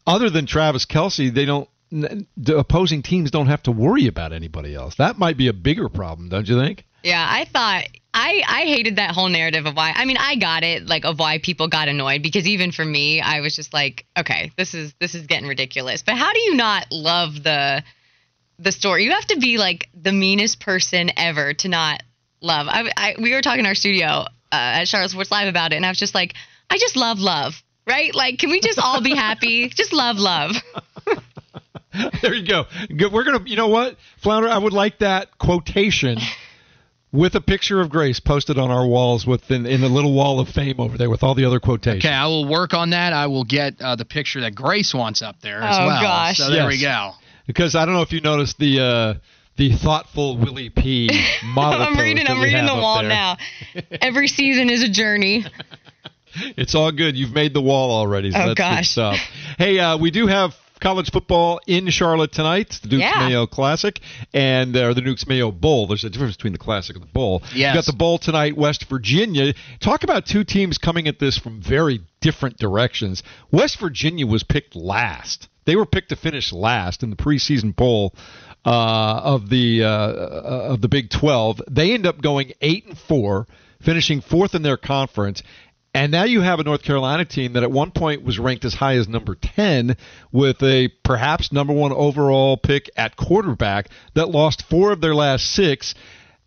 [0.06, 1.68] other than Travis Kelce, they don't.
[1.90, 4.94] The opposing teams don't have to worry about anybody else.
[4.94, 6.86] That might be a bigger problem, don't you think?
[7.02, 9.92] Yeah, I thought I I hated that whole narrative of why.
[9.94, 13.20] I mean, I got it, like of why people got annoyed because even for me,
[13.20, 16.02] I was just like, okay, this is this is getting ridiculous.
[16.02, 17.82] But how do you not love the
[18.62, 19.04] the story?
[19.04, 22.02] You have to be like the meanest person ever to not
[22.40, 22.66] love.
[22.68, 25.76] I, I we were talking in our studio uh, at Charlotte Sports Live about it,
[25.76, 26.34] and I was just like,
[26.70, 27.54] I just love love,
[27.86, 28.14] right?
[28.14, 29.68] Like, can we just all be happy?
[29.74, 30.52] just love love.
[32.22, 32.64] there you go.
[32.96, 33.12] Good.
[33.12, 33.42] We're gonna.
[33.44, 34.48] You know what, Flounder?
[34.48, 36.18] I would like that quotation
[37.12, 40.48] with a picture of Grace posted on our walls within in the little wall of
[40.48, 42.04] fame over there with all the other quotations.
[42.04, 43.12] Okay, I will work on that.
[43.12, 46.02] I will get uh, the picture that Grace wants up there as Oh, well.
[46.02, 46.38] gosh.
[46.38, 46.78] So there Yes.
[46.78, 47.10] we go.
[47.46, 49.14] Because I don't know if you noticed the uh,
[49.56, 51.10] the thoughtful Willie P.
[51.44, 51.82] model.
[51.82, 52.26] I'm reading.
[52.26, 53.08] I'm reading the wall there.
[53.08, 53.36] now.
[54.00, 55.44] Every season is a journey.
[56.56, 57.14] It's all good.
[57.14, 58.30] You've made the wall already.
[58.30, 58.88] So Oh, that's good gosh.
[58.88, 59.18] stuff.
[59.58, 62.78] Hey, uh, we do have college football in Charlotte tonight.
[62.82, 63.28] The Dukes Yeah.
[63.28, 64.00] Mayo Classic
[64.32, 65.86] and uh, the Dukes Mayo Bowl.
[65.86, 67.42] There's a difference between the Classic and the Bowl.
[67.54, 67.74] Yes.
[67.74, 69.52] You got the Bowl tonight, West Virginia.
[69.80, 73.22] Talk about two teams coming at this from very different directions.
[73.50, 75.48] West Virginia was picked last.
[75.64, 78.14] They were picked to finish last in the preseason poll
[78.64, 81.62] uh, of the uh, uh, of the Big 12.
[81.70, 83.46] They end up going eight and four,
[83.80, 85.42] finishing fourth in their conference.
[85.94, 88.72] And now you have a North Carolina team that at one point was ranked as
[88.72, 89.96] high as number 10
[90.30, 95.52] with a perhaps number one overall pick at quarterback that lost four of their last
[95.52, 95.94] six.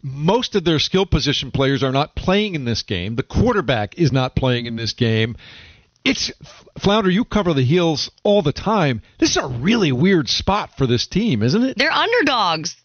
[0.01, 3.17] Most of their skill position players are not playing in this game.
[3.17, 5.35] The quarterback is not playing in this game.
[6.05, 6.31] It's
[6.79, 9.01] Flounder, you cover the heels all the time.
[9.17, 11.77] This is a really weird spot for this team, isn't it?
[11.77, 12.75] They're underdogs.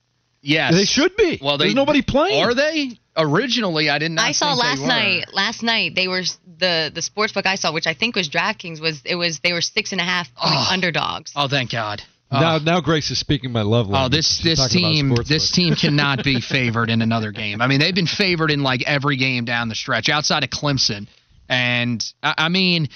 [0.42, 1.38] Yes, They should be.
[1.42, 2.42] Well, they, There's nobody playing.
[2.42, 2.92] Are they?
[3.14, 4.22] Originally, I did not.
[4.22, 4.28] Know.
[4.28, 4.86] I saw think they last were.
[4.86, 5.24] night.
[5.34, 6.22] Last night they were
[6.58, 9.52] the the sports book I saw, which I think was DraftKings, was it was they
[9.52, 10.68] were six and a half point Oh.
[10.70, 11.32] underdogs.
[11.36, 12.00] Oh, thank God.
[12.32, 12.58] Now, Oh.
[12.58, 14.06] now Grace is speaking my love language.
[14.14, 15.50] Oh, this She's this team this books.
[15.50, 17.60] team cannot be favored in another game.
[17.60, 21.06] I mean, they've been favored in like every game down the stretch, outside of Clemson,
[21.50, 22.88] and I, I mean,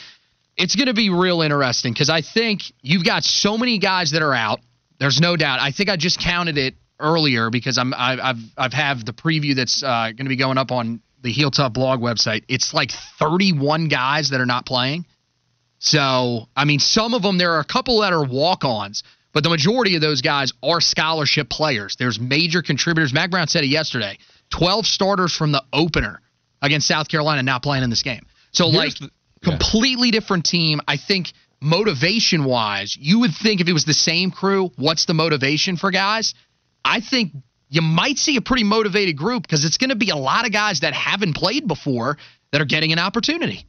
[0.57, 4.23] it's going to be real interesting because I think you've got so many guys that
[4.23, 4.61] are out.
[4.99, 5.61] There's no doubt.
[5.61, 9.57] I think I just counted it earlier because I'm I, I've I've have the preview
[9.57, 12.45] that's uh, going to be going up on the Heel Tough blog website.
[12.49, 15.07] It's like 31 guys that are not playing.
[15.79, 19.43] So, I mean, some of them, there are a couple that are walk ons, but
[19.43, 21.97] the majority of those guys are scholarship players.
[21.99, 23.13] There's major contributors.
[23.13, 24.19] Mack Brown said it yesterday
[24.51, 26.21] 12 starters from the opener
[26.63, 28.25] against South Carolina not playing in this game.
[28.53, 29.11] So, Here's like, the-.
[29.45, 30.81] Completely different team.
[30.89, 35.15] I think motivation wise, you would think if it was the same crew, what's the
[35.15, 36.35] motivation for guys?
[36.85, 37.33] I think
[37.69, 40.53] you might see a pretty motivated group because it's going to be a lot of
[40.53, 42.19] guys that haven't played before
[42.53, 43.67] that are getting an opportunity.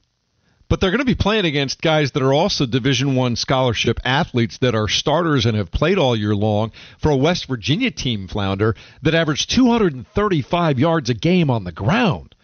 [0.68, 4.58] but they're going to be playing against guys that are also division one scholarship athletes
[4.60, 8.76] that are starters and have played all year long for a west virginia team flounder
[9.04, 12.35] that averaged 235 yards a game on the ground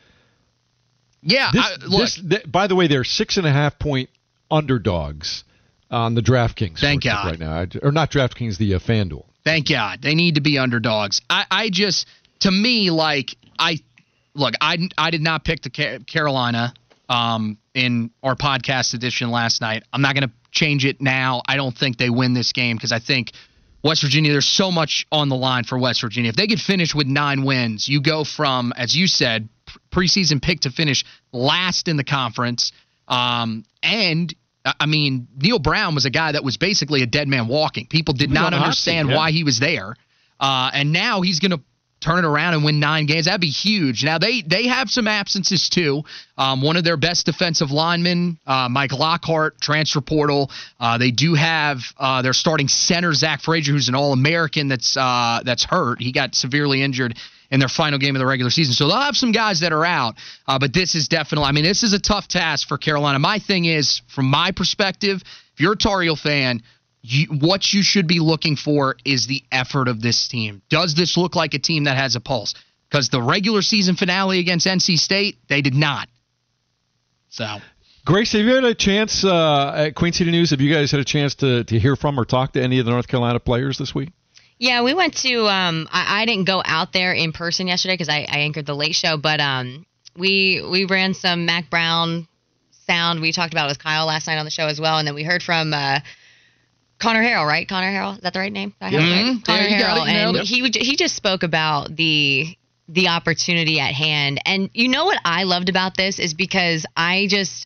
[1.22, 4.10] Yeah, this, I, look, this th- by the way they're six and a half point
[4.50, 5.44] underdogs
[5.90, 7.26] on the draftkings Thank God.
[7.26, 10.02] right now or not draftkings the uh, fanduel Thank God.
[10.02, 11.22] They need to be underdogs.
[11.30, 12.08] I, I just,
[12.42, 13.80] to me, like, I,
[14.34, 16.74] look, I, I did not pick the Ca- Carolina
[17.10, 19.84] um, in our podcast edition last night.
[19.92, 21.42] I'm not going to change it now.
[21.48, 23.32] I don't think they win this game because I think
[23.84, 26.30] West Virginia, there's so much on the line for West Virginia.
[26.30, 29.50] If they could finish with nine wins, you go from, as you said,
[29.92, 32.72] preseason pick to finish last in the conference.
[33.08, 34.34] Um, and
[34.66, 37.88] I I mean, Neal Brown was a guy that was basically a dead man walking.
[37.88, 39.16] People did not understand yeah.
[39.16, 39.96] why he was there.
[40.40, 41.62] Uh, and now he's going to
[42.02, 43.26] turn it around and win nine games.
[43.26, 44.04] That'd be huge.
[44.04, 46.04] Now they they have some absences too.
[46.38, 50.50] Um, one of their best defensive linemen, uh, Mike Lockhart, transfer portal.
[50.80, 54.98] Uh, they do have uh, their starting center Zach Frazier, who's an All American that's
[54.98, 56.02] uh, that's hurt.
[56.02, 57.18] He got severely injured
[57.52, 58.74] in their final game of the regular season.
[58.74, 60.16] So they'll have some guys that are out.
[60.48, 63.20] Uh, but this is definitely, I mean, this is a tough task for Carolina.
[63.20, 65.22] My thing is, from my perspective,
[65.54, 66.64] if you're a Tar Heel fan,
[67.02, 70.62] you, what you should be looking for is the effort of this team.
[70.70, 72.56] Does this look like a team that has a pulse?
[72.90, 76.08] Because the regular season finale against NC State, they did not.
[77.30, 77.60] So
[78.04, 80.50] Grace, have you had a chance uh, at Queen City News?
[80.50, 82.86] Have you guys had a chance to, to hear from or talk to any of
[82.86, 84.10] the North Carolina players this week?
[84.62, 85.48] Yeah, we went to.
[85.48, 88.76] Um, I, I didn't go out there in person yesterday because I, I anchored the
[88.76, 92.28] late show, but um, we we ran some Mack Brown
[92.86, 93.22] sound.
[93.22, 95.16] We talked about it with Kyle last night on the show as well, and then
[95.16, 96.02] we heard from uh,
[97.00, 97.68] Conner Harrell, right?
[97.68, 98.76] Conner Harrell, is that the right name?
[98.80, 99.44] Have right?
[99.44, 100.48] Conner Harrell, it, you nailed and it.
[100.48, 102.56] he he just spoke about the
[102.88, 104.42] the opportunity at hand.
[104.46, 107.66] And you know what I loved about this is because I just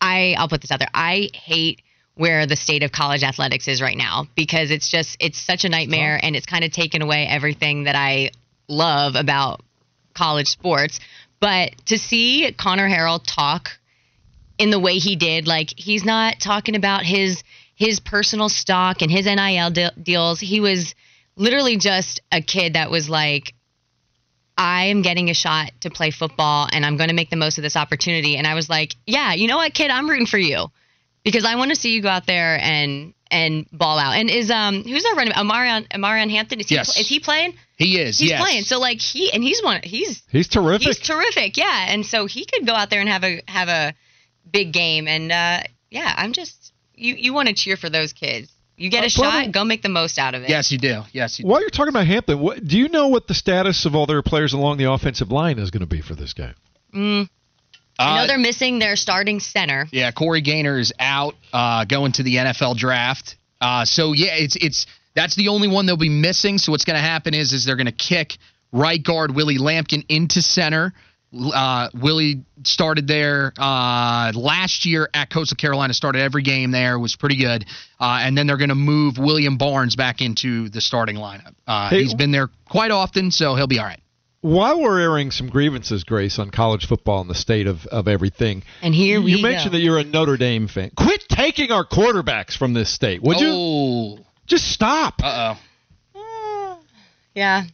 [0.00, 0.90] I I'll put this out there.
[0.92, 1.82] I hate
[2.14, 5.68] where the state of college athletics is right now because it's just it's such a
[5.68, 8.30] nightmare and it's kind of taken away everything that I
[8.68, 9.62] love about
[10.14, 11.00] college sports.
[11.40, 13.70] But to see Conner Harrell talk
[14.58, 17.42] in the way he did, like he's not talking about his
[17.74, 20.38] his personal stock and his NIL de- deals.
[20.38, 20.94] He was
[21.36, 23.54] literally just a kid that was like
[24.56, 27.56] I am getting a shot to play football and I'm going to make the most
[27.56, 28.36] of this opportunity.
[28.36, 30.66] And I was like, yeah, you know what, kid, I'm rooting for you
[31.24, 34.12] because I want to see you go out there and and ball out.
[34.14, 36.60] And is um who's our running Omarion Omarion Hampton?
[36.60, 36.98] Is he Yes.
[36.98, 37.54] is he playing?
[37.76, 38.18] He is.
[38.18, 38.40] He's yes.
[38.40, 38.62] playing.
[38.64, 40.86] So like he and he's one he's He's terrific.
[40.86, 41.56] he's terrific.
[41.56, 43.94] Yeah, and so he could go out there and have a have a
[44.50, 45.08] big game.
[45.08, 48.50] And uh, yeah, I'm just you you want to cheer for those kids.
[48.76, 50.48] You get Uh, a shot, Brother- go make the most out of it.
[50.48, 51.02] Yes, you do.
[51.12, 51.48] Yes, you do.
[51.50, 54.22] While you're talking about Hampton, what, do you know what the status of all their
[54.22, 56.54] players along the offensive line is going to be for this game?
[56.94, 57.28] Mm.
[58.02, 59.86] I know Uh, they're missing their starting center.
[59.92, 63.36] Yeah, Corey Gaynor is out, uh, going to the NFL draft.
[63.60, 66.58] Uh, so yeah, it's it's that's the only one they'll be missing.
[66.58, 68.36] So what's going to happen is is they're going to kick
[68.72, 70.92] right guard Willie Lampkin into center.
[71.34, 75.94] Uh, Willie started there uh, last year at Coastal Carolina.
[75.94, 77.64] Started every game there, was pretty good.
[77.98, 81.54] Uh, and then they're going to move William Barnes back into the starting lineup.
[81.66, 84.00] Uh, Hey- he's been there quite often, so he'll be all right.
[84.42, 88.64] While we're airing some grievances, Grace, on college football and the state of, of everything,
[88.82, 89.78] And here you we mentioned go.
[89.78, 90.90] that you're a Notre Dame fan.
[90.96, 93.48] Quit taking our quarterbacks from this state, would you?
[93.50, 95.14] oh, Just stop.
[95.22, 95.54] uh
[96.16, 96.80] oh.
[97.34, 97.64] Yeah.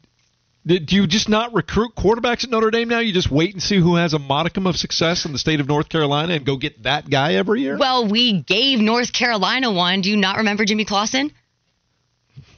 [0.67, 2.99] Did do you just not recruit quarterbacks at Notre Dame now?
[2.99, 5.67] You just wait and see who has a modicum of success in the state of
[5.69, 7.79] North Carolina and go get that guy every year?
[7.79, 10.03] Well, we gave North Carolina one.
[10.03, 11.33] Do you not remember Jimmy Clausen?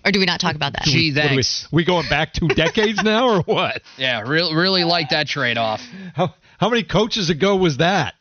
[0.05, 0.83] Or do we not talk about that?
[0.85, 3.83] Gee, What are we, we going back two decades now, or what?
[3.99, 5.81] Yeah, really, really like that trade off.
[6.15, 8.15] How, how many coaches ago was that?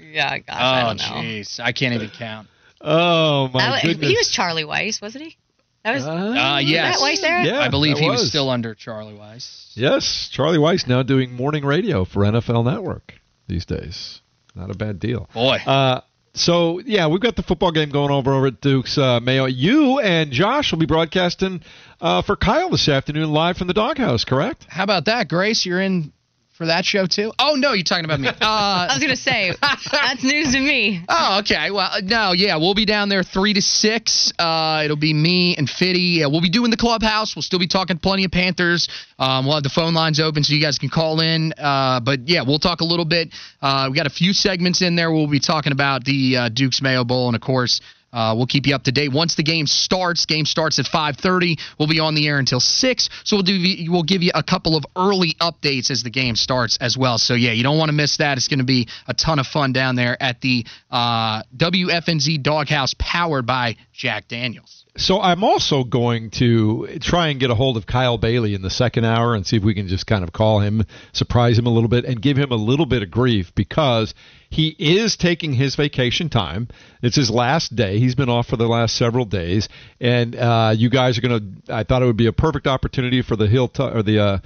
[0.00, 1.04] Yeah, gosh, I Oh, don't know.
[1.28, 2.48] jeez, I can't even count.
[2.80, 4.08] Oh my That goodness!
[4.08, 5.36] he was Charlie Weis, wasn't he?
[5.84, 6.98] That was Uh, yes.
[6.98, 7.44] that Weis era?
[7.44, 8.20] Yeah, I believe he was.
[8.20, 8.28] was.
[8.28, 9.70] still under Charlie Weis.
[9.74, 13.14] Yes, Charlie Weis now doing morning radio for NFL Network
[13.46, 14.20] these days.
[14.54, 15.28] Not a bad deal.
[15.34, 15.58] Boy.
[15.66, 16.00] Uh,
[16.36, 19.46] so yeah, we've got the football game going over over at Duke's uh, Mayo.
[19.46, 21.62] You and Josh will be broadcasting
[22.00, 24.66] uh, for Kyle this afternoon live from the doghouse, correct?
[24.68, 25.64] How about that, Grace?
[25.64, 26.12] You're in
[26.56, 27.32] for that show too?
[27.38, 28.28] Oh no, you're talking about me.
[28.40, 31.02] I Uh, was gonna say that's news to me.
[31.08, 31.70] oh, okay.
[31.70, 34.32] Well, uh, no, yeah, we'll be down there three to six.
[34.38, 36.18] Uh, it'll be me and Fitty.
[36.20, 37.36] Yeah, we'll be doing the clubhouse.
[37.36, 38.88] We'll still be talking plenty of Panthers.
[39.18, 41.52] Um, we'll have the phone lines open so you guys can call in.
[41.58, 43.28] Uh, but yeah, we'll talk a little bit.
[43.60, 45.10] Uh, we got a few segments in there.
[45.12, 47.80] We'll be talking about the uh, Duke's Mayo Bowl, and of course.
[48.16, 50.24] Uh, we'll keep you up to date once the game starts.
[50.24, 51.58] Game starts at 5:30.
[51.78, 53.10] We'll be on the air until six.
[53.24, 56.78] So we'll do we'll give you a couple of early updates as the game starts
[56.80, 57.18] as well.
[57.18, 58.38] So yeah, you don't want to miss that.
[58.38, 62.94] It's going to be a ton of fun down there at the uh, WFNZ Doghouse,
[62.98, 64.85] powered by Jack Daniels.
[64.98, 68.70] So I'm also going to try and get a hold of Kyle Bailey in the
[68.70, 71.70] second hour and see if we can just kind of call him, surprise him a
[71.70, 74.14] little bit, and give him a little bit of grief because
[74.48, 76.68] he is taking his vacation time.
[77.02, 77.98] It's his last day.
[77.98, 79.68] He's been off for the last several days,
[80.00, 81.74] and uh, you guys are going to.
[81.74, 84.20] I thought it would be a perfect opportunity for the Hill or the.
[84.20, 84.38] Uh,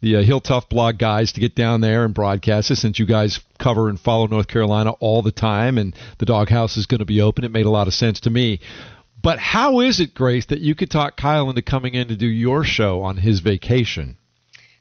[0.00, 3.04] the uh, Hill Tough blog guys to get down there and broadcast it since you
[3.04, 7.04] guys cover and follow North Carolina all the time and the doghouse is going to
[7.04, 7.42] be open.
[7.42, 8.60] It made a lot of sense to me.
[9.20, 12.26] But how is it, Grace, that you could talk Kyle into coming in to do
[12.26, 14.16] your show on his vacation?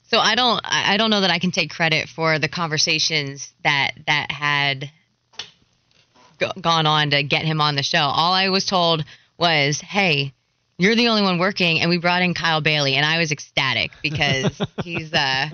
[0.08, 3.92] So I don't I don't know that I can take credit for the conversations that
[4.06, 4.90] that had
[6.40, 8.00] go, gone on to get him on the show.
[8.00, 9.04] All I was told
[9.38, 10.34] was, "Hey,
[10.78, 13.92] you're the only one working," and we brought in Kyle Bailey, and I was ecstatic
[14.02, 15.50] because he's uh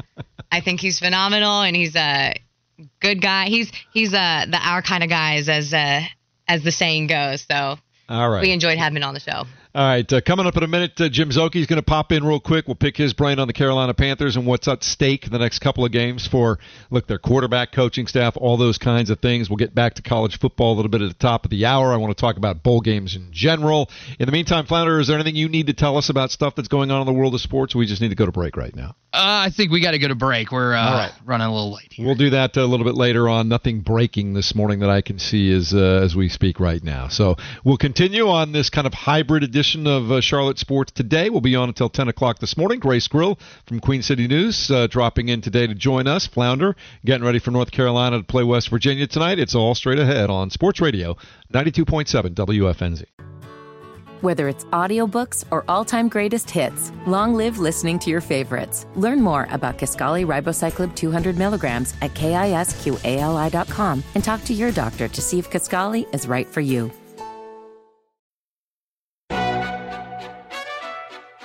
[0.52, 2.36] I think he's phenomenal and he's a
[3.00, 3.46] good guy.
[3.46, 6.02] He's he's uh the our kind of guys as uh
[6.48, 7.44] as the saying goes.
[7.50, 7.80] So
[8.14, 8.42] All right.
[8.42, 9.46] we enjoyed having on the show.
[9.76, 12.24] All right, uh, coming up in a minute, uh, Jim Szoke's going to pop in
[12.24, 12.68] real quick.
[12.68, 15.60] We'll pick his brain on the Carolina Panthers and what's at stake in the next
[15.62, 16.60] couple of games for
[16.92, 19.50] look their quarterback, coaching staff, all those kinds of things.
[19.50, 21.92] We'll get back to college football a little bit at the top of the hour.
[21.92, 23.90] I want to talk about bowl games in general.
[24.20, 26.68] In the meantime, Flounder, is there anything you need to tell us about stuff that's
[26.68, 27.74] going on in the world of sports?
[27.74, 28.96] We just need to go to break right now.
[29.12, 30.52] Uh, I think we got to go to break.
[30.52, 31.12] We're uh, right.
[31.26, 32.06] running a little late here.
[32.06, 33.48] We'll do that a little bit later on.
[33.48, 37.08] Nothing breaking this morning that I can see as uh, as we speak right now.
[37.08, 41.30] So we'll continue on this kind of hybrid edition of uh, Charlotte Sports today.
[41.30, 42.80] We'll be on until 10 o'clock this morning.
[42.80, 46.28] Grace Grill from Queen City News uh, dropping in today to join us.
[46.28, 49.40] Flounder getting ready for North Carolina to play West Virginia tonight.
[49.40, 51.16] It's all straight ahead on Sports Radio
[51.54, 53.06] 92.7 WFNZ.
[54.20, 58.86] Whether it's audiobooks or all-time greatest hits, long live listening to your favorites.
[58.96, 65.22] Learn more about Kisqali Ribociclib 200 milligrams at kisqali.com and talk to your doctor to
[65.22, 66.92] see if Kisqali is right for you.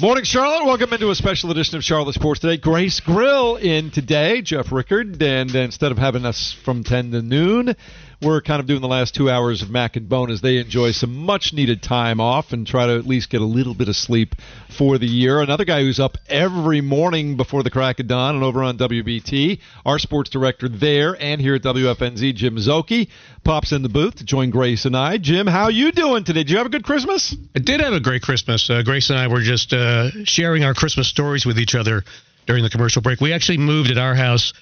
[0.00, 0.64] Morning, Charlotte.
[0.64, 2.56] Welcome into a special edition of Charlotte Sports Today.
[2.56, 7.76] Grace Grill in today, Jeff Rickard, and instead of having us from 10 to noon,
[8.22, 10.90] we're kind of doing the last two hours of Mac and Bone as they enjoy
[10.90, 13.96] some much needed time off and try to at least get a little bit of
[13.96, 14.34] sleep
[14.68, 15.40] for the year.
[15.40, 19.60] Another guy who's up every morning before the crack of dawn and over on WBT,
[19.86, 23.08] our sports director there and here at WFNZ, Jim Szoke,
[23.42, 25.16] pops in the booth to join Grace and I.
[25.16, 26.40] Jim, how you doing today?
[26.40, 27.34] Did you have a good Christmas?
[27.56, 28.68] I did have a great Christmas.
[28.68, 32.04] Uh, Grace and I were just uh, sharing our Christmas stories with each other
[32.46, 33.20] during the commercial break.
[33.20, 34.52] We actually moved at our house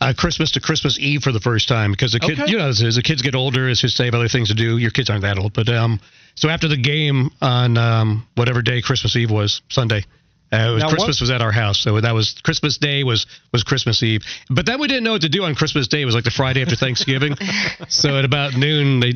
[0.00, 2.50] uh, Christmas to Christmas Eve for the first time because the kid, Okay.
[2.50, 4.78] you know, as, as the kids get older, as they have other things to do.
[4.78, 6.00] Your kids aren't that old, but um,
[6.34, 10.04] so after the game on um, whatever day Christmas Eve was, Sunday.
[10.52, 13.04] Uh, it was, Now, what- Christmas was at our house, so that was Christmas Day
[13.04, 14.22] was was Christmas Eve.
[14.50, 16.02] But then we didn't know what to do on Christmas Day.
[16.02, 17.36] It was like the Friday after Thanksgiving.
[17.88, 19.14] so at about noon, they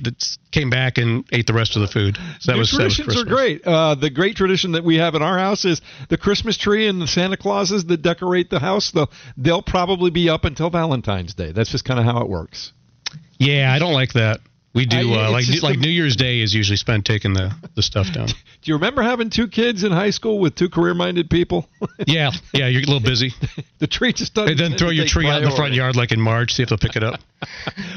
[0.51, 2.17] came back and ate the rest of the food.
[2.41, 3.67] So that was that was traditions are great.
[3.67, 7.01] Uh, the great tradition that we have in our house is the Christmas tree and
[7.03, 8.91] the Santa Clauses that decorate the house.
[8.91, 11.53] They'll, they'll probably be up until Valentine's Day.
[11.53, 12.73] That's just kind of how it works.
[13.39, 14.41] Yeah, I don't like that.
[14.77, 17.51] We do I- uh, like like a- New Year's Day is usually spent taking the
[17.75, 18.27] the stuff down.
[18.63, 21.67] Do you remember having two kids in high school with two career-minded people?
[22.07, 23.33] yeah, yeah, you're a little busy.
[23.79, 24.51] the tree just doesn't.
[24.51, 26.53] And then throw your tree out in the front yard like in March.
[26.53, 27.21] See if they'll pick it up.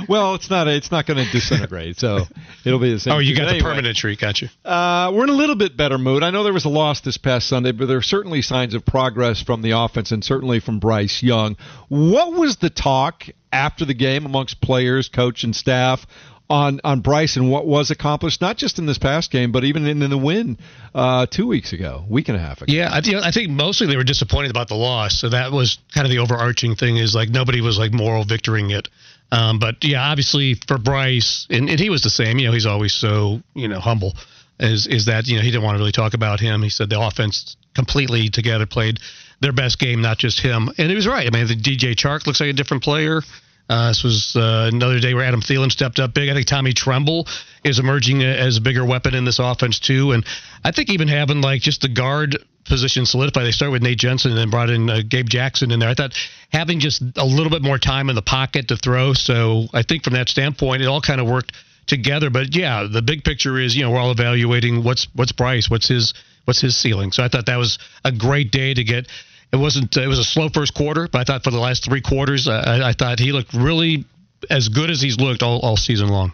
[0.07, 0.69] Well, it's not.
[0.69, 2.19] It's not going to disintegrate, so
[2.63, 3.13] it'll be the same.
[3.13, 4.47] Oh, you got But the permanent tree, got you.
[4.63, 6.23] Uh, we're in a little bit better mood.
[6.23, 8.85] I know there was a loss this past Sunday, but there are certainly signs of
[8.85, 11.57] progress from the offense and certainly from Bryce Young.
[11.89, 16.05] What was the talk after the game amongst players, coach, and staff
[16.49, 19.85] on on Bryce and what was accomplished, not just in this past game, but even
[19.85, 20.57] in, in the win
[20.95, 22.73] uh, two weeks ago, week and a half ago?
[22.73, 25.19] Yeah, I, think I think mostly they were disappointed about the loss.
[25.19, 28.75] So that was kind of the overarching thing is like nobody was like moral victorying
[28.75, 28.89] it.
[29.31, 32.39] Um, but yeah, obviously for Bryce, and, and he was the same.
[32.39, 34.13] You know, he's always so you know humble.
[34.59, 36.63] Is is that you know he didn't want to really talk about him.
[36.63, 38.99] He said the offense completely together played
[39.39, 40.69] their best game, not just him.
[40.77, 41.25] And he was right.
[41.25, 43.21] I mean, the DJ Chark looks like a different player.
[43.69, 46.29] Uh, this was uh, another day where Adam Thielen stepped up big.
[46.29, 47.27] I think Tommy Tremble
[47.63, 50.25] is emerging as a bigger weapon in this offense too, and
[50.63, 53.45] I think even having like just the guard position solidified.
[53.45, 55.89] They started with Nate Jensen and then brought in uh, Gabe Jackson in there.
[55.89, 56.13] I thought
[56.53, 59.13] having just a little bit more time in the pocket to throw.
[59.13, 61.51] So I think from that standpoint, it all kind of worked
[61.87, 62.29] together.
[62.29, 65.87] But yeah, the big picture is you know we're all evaluating what's what's Bryce, what's
[65.87, 66.13] his
[66.45, 67.11] what's his ceiling.
[67.11, 69.07] So I thought that was a great day to get.
[69.51, 69.95] It wasn't.
[69.97, 72.51] It was a slow first quarter, but I thought for the last three quarters, uh,
[72.51, 74.05] I, I thought he looked really
[74.49, 76.33] as good as he's looked all, all season long.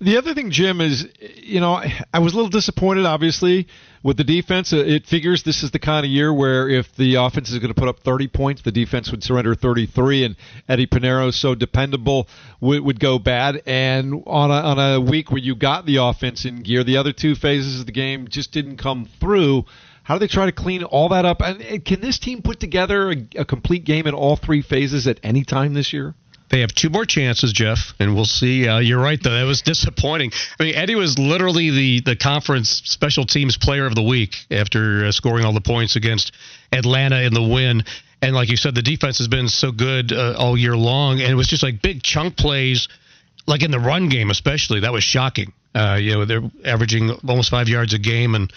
[0.00, 3.68] The other thing, Jim, is you know I, I was a little disappointed, obviously,
[4.02, 4.72] with the defense.
[4.72, 7.72] Uh, It figures this is the kind of year where if the offense is going
[7.72, 10.36] to put up 30 points, the defense would surrender 33, and
[10.68, 12.28] Eddy Piñeiro, so dependable,
[12.60, 13.62] would, would go bad.
[13.64, 17.12] And on a, on a week where you got the offense in gear, the other
[17.14, 19.64] two phases of the game just didn't come through.
[20.04, 21.40] How do they try to clean all that up?
[21.40, 25.18] And, can this team put together a, a complete game in all three phases at
[25.22, 26.14] any time this year?
[26.50, 28.68] They have two more chances, Jeff, and we'll see.
[28.68, 29.32] Uh, you're right, though.
[29.32, 30.30] That was disappointing.
[30.60, 35.06] I mean, Eddy was literally the, the conference special teams player of the week after
[35.06, 36.32] uh, scoring all the points against
[36.70, 37.82] Atlanta in the win.
[38.20, 41.30] And like you said, the defense has been so good uh, all year long, and
[41.30, 42.88] it was just like big chunk plays,
[43.46, 44.80] like in the run game, especially.
[44.80, 45.52] That was shocking.
[45.74, 48.52] Uh, you know, they're averaging almost five yards a game, and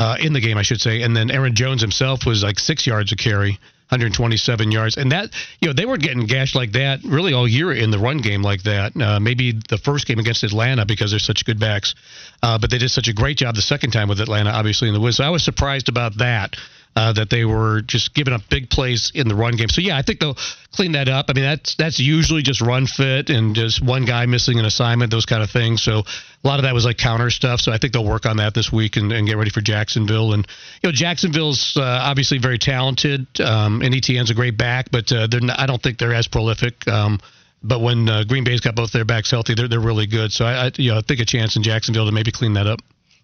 [0.00, 1.02] uh, in the game, I should say.
[1.02, 3.60] And then Aaron Jones himself was like six yards a carry.
[3.90, 5.30] 127 yards, and that
[5.60, 8.40] you know they were getting gashed like that really all year in the run game
[8.40, 8.92] like that.
[8.96, 11.96] Uh, maybe the first game against Atlanta because they're such good backs,
[12.40, 14.94] uh, but they did such a great job the second time with Atlanta, obviously in
[14.94, 15.10] the win.
[15.10, 16.54] So I was surprised about that.
[16.96, 19.68] Uh, that they were just giving up big plays in the run game.
[19.68, 20.36] So yeah, I think they'll
[20.72, 21.26] clean that up.
[21.28, 25.10] I mean, that's that's usually just run fit and just one guy missing an assignment,
[25.10, 25.82] those kind of things.
[25.82, 27.60] So a lot of that was like counter stuff.
[27.60, 30.32] So I think they'll work on that this week and, and get ready for Jacksonville.
[30.32, 30.46] And
[30.82, 33.26] you know, Jacksonville's uh, obviously very talented.
[33.40, 36.26] Um, and ETN's a great back, but uh, they're not, I don't think they're as
[36.26, 36.86] prolific.
[36.88, 37.20] Um,
[37.62, 40.32] but when uh, Green Bay's got both their backs healthy, they're they're really good.
[40.32, 42.66] So I, I you know I think a chance in Jacksonville to maybe clean that
[42.66, 42.80] up.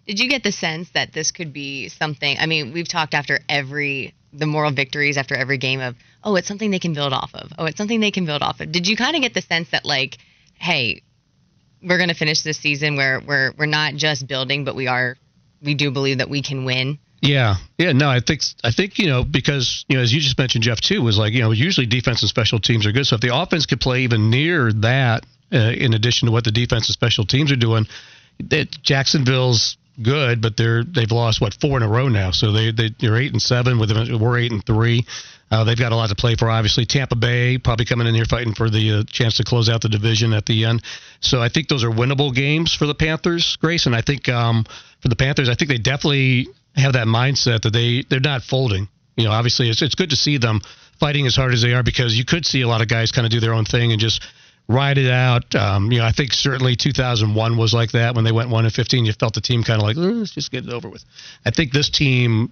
[0.07, 2.37] Did you get the sense that this could be something?
[2.39, 6.47] I mean, we've talked after every the moral victories after every game of, oh, it's
[6.47, 7.51] something they can build off of.
[7.57, 8.71] Oh, it's something they can build off of.
[8.71, 10.17] Did you kind of get the sense that like,
[10.55, 11.01] hey,
[11.81, 15.17] we're going to finish this season where we're we're not just building, but we are
[15.61, 16.99] we do believe that we can win.
[17.21, 20.37] Yeah, yeah, no, I think I think you know because you know as you just
[20.37, 23.07] mentioned, Jeff too was like you know usually defense and special teams are good.
[23.07, 26.51] So if the offense could play even near that, uh, in addition to what the
[26.51, 27.87] defense and special teams are doing,
[28.39, 32.31] that Jacksonville's good, but they're they've lost what four in a row now.
[32.31, 33.91] So they they they're eight and seven with.
[33.91, 35.05] We're eight and three.
[35.49, 36.49] Uh, they've got a lot to play for.
[36.49, 39.81] Obviously, Tampa Bay probably coming in here fighting for the uh, chance to close out
[39.81, 40.83] the division at the end.
[41.21, 43.85] So I think those are winnable games for the Panthers, Grace.
[43.85, 44.65] And I think um,
[45.01, 48.89] for the Panthers, I think they definitely have that mindset that they they're not folding.
[49.15, 50.61] You know, obviously it's it's good to see them
[50.99, 53.25] fighting as hard as they are because you could see a lot of guys kind
[53.25, 54.21] of do their own thing and just
[54.67, 55.55] ride it out.
[55.55, 58.73] Um, you know, I think certainly 2001 was like that when they went one and
[58.73, 59.05] 15.
[59.05, 61.03] You felt the team kind of like let's just get it over with.
[61.45, 62.51] I think this team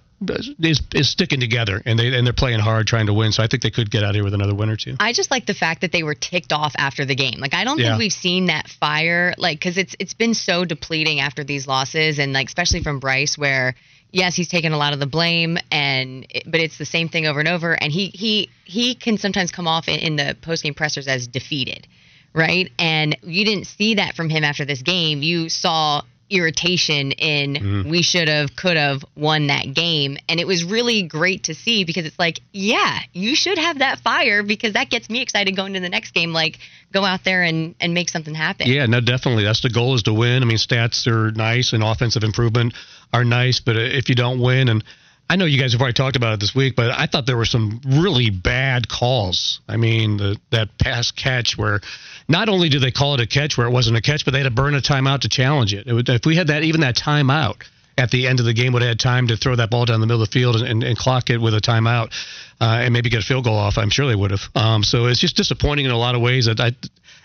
[0.60, 3.32] is is sticking together and they and they're playing hard trying to win.
[3.32, 4.96] So I think they could get out here with another win or two.
[4.98, 7.38] I just like the fact that they were ticked off after the game.
[7.38, 7.90] Like I don't Yeah.
[7.90, 12.18] think we've seen that fire like cuz it's it's been so depleting after these losses
[12.18, 13.74] and like especially from Bryce where
[14.10, 17.40] yes, he's taken a lot of the blame and but it's the same thing over
[17.40, 21.06] and over and he he he can sometimes come off in, in the post-game pressers
[21.06, 21.86] as defeated,
[22.34, 22.70] right?
[22.78, 25.22] And you didn't see that from him after this game.
[25.22, 27.88] You saw irritation in mm-hmm.
[27.88, 31.84] we should have could have won that game and it was really great to see
[31.84, 35.74] because it's like yeah you should have that fire because that gets me excited going
[35.74, 36.58] to the next game like
[36.92, 39.44] go out there and and make something happen Yeah, no, definitely.
[39.44, 40.42] That's the goal is to win.
[40.42, 42.74] I mean, stats are nice and offensive improvement
[43.12, 44.84] are nice, but if you don't win, and
[45.28, 47.36] I know you guys have already talked about it this week, but I thought there
[47.36, 49.60] were some really bad calls.
[49.68, 51.80] I mean, the, that pass catch where
[52.28, 54.38] not only did they call it a catch where it wasn't a catch, but they
[54.38, 55.86] had to burn a timeout to challenge it.
[55.86, 57.62] it would, if we had that, even that timeout
[57.98, 60.00] at the end of the game would have had time to throw that ball down
[60.00, 62.12] the middle of the field and, and, and clock it with a timeout
[62.60, 63.78] uh, and maybe get a field goal off.
[63.78, 64.42] I'm sure they would have.
[64.54, 66.72] Um, so it's just disappointing in a lot of ways that I,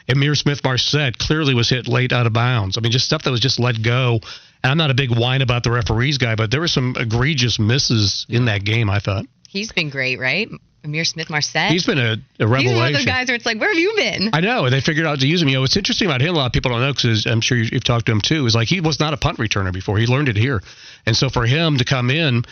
[0.08, 2.78] Ihmir Smith-Marsette clearly was hit late out of bounds.
[2.78, 4.20] I mean, just stuff that was just let go.
[4.64, 7.60] And I'm not a big whine about the referees guy, but there were some egregious
[7.60, 9.26] misses in that game, I thought.
[9.47, 10.49] he's been great right
[10.84, 13.70] Ihmir Smith-Marsette He's been a, a he's one of those guys where it's like where
[13.70, 15.47] have you been I know they figured out to use him.
[15.49, 17.58] You know, what's interesting about him, a lot of people don't know because I'm sure
[17.58, 18.47] you- you've talked to him too.
[18.47, 19.97] Is like he was not a punt returner before.
[19.99, 20.62] He learned it here,
[21.06, 22.45] and so for him to come in,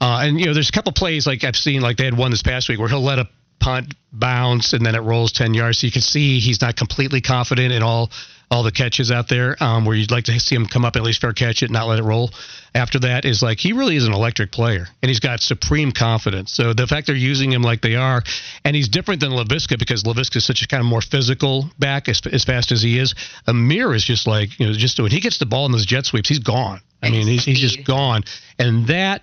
[0.00, 2.32] uh, and you know, there's a couple plays like I've seen, like they had one
[2.32, 3.28] this past week where he'll let a
[3.58, 5.80] punt bounce and then it rolls 10 yards.
[5.80, 8.10] So you can see he's not completely confident in all
[8.50, 9.56] all the catches out there.
[9.60, 11.86] Um, where you'd like to see him come up at least fair catch it, not
[11.88, 12.30] let it roll.
[12.74, 16.52] After that is like he really is an electric player, and he's got supreme confidence.
[16.52, 18.22] So the fact they're using him like they are,
[18.64, 22.08] and he's different than Laviska because Laviska is such a kind of more physical back
[22.08, 23.14] as, as fast as he is.
[23.48, 26.06] Ihmir is just like you know just when he gets the ball in those jet
[26.06, 26.80] sweeps, he's gone.
[27.02, 28.24] I mean, he's he's just gone,
[28.58, 29.22] and that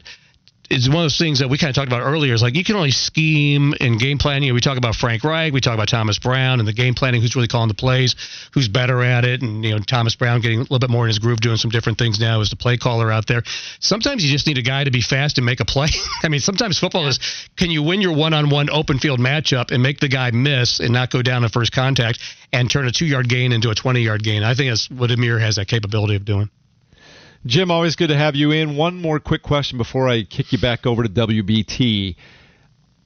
[0.69, 2.33] is one of those things that we kind of talked about earlier.
[2.33, 4.43] Is like you can only scheme in game planning.
[4.43, 6.93] You know, we talk about Frank Reich, we talk about Thomas Brown, and the game
[6.93, 7.21] planning.
[7.21, 8.15] Who's really calling the plays?
[8.53, 9.41] Who's better at it?
[9.41, 11.69] And you know, Thomas Brown getting a little bit more in his groove, doing some
[11.69, 13.43] different things now as the play caller out there.
[13.79, 15.87] Sometimes you just need a guy to be fast and make a play.
[16.23, 17.19] I mean, sometimes football is
[17.57, 21.11] can you win your one-on-one open field matchup and make the guy miss and not
[21.11, 22.19] go down in first contact
[22.51, 24.43] and turn a two-yard gain into a 20-yard gain.
[24.43, 26.49] I think that's what Ihmir has that capability of doing.
[27.45, 28.77] Jim, always good to have you in.
[28.77, 32.15] One more quick question before I kick you back over to WBT.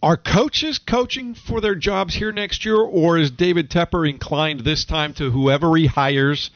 [0.03, 4.85] Are coaches coaching for their jobs here next year, or is David Tepper inclined this
[4.85, 6.51] time to whoever he hires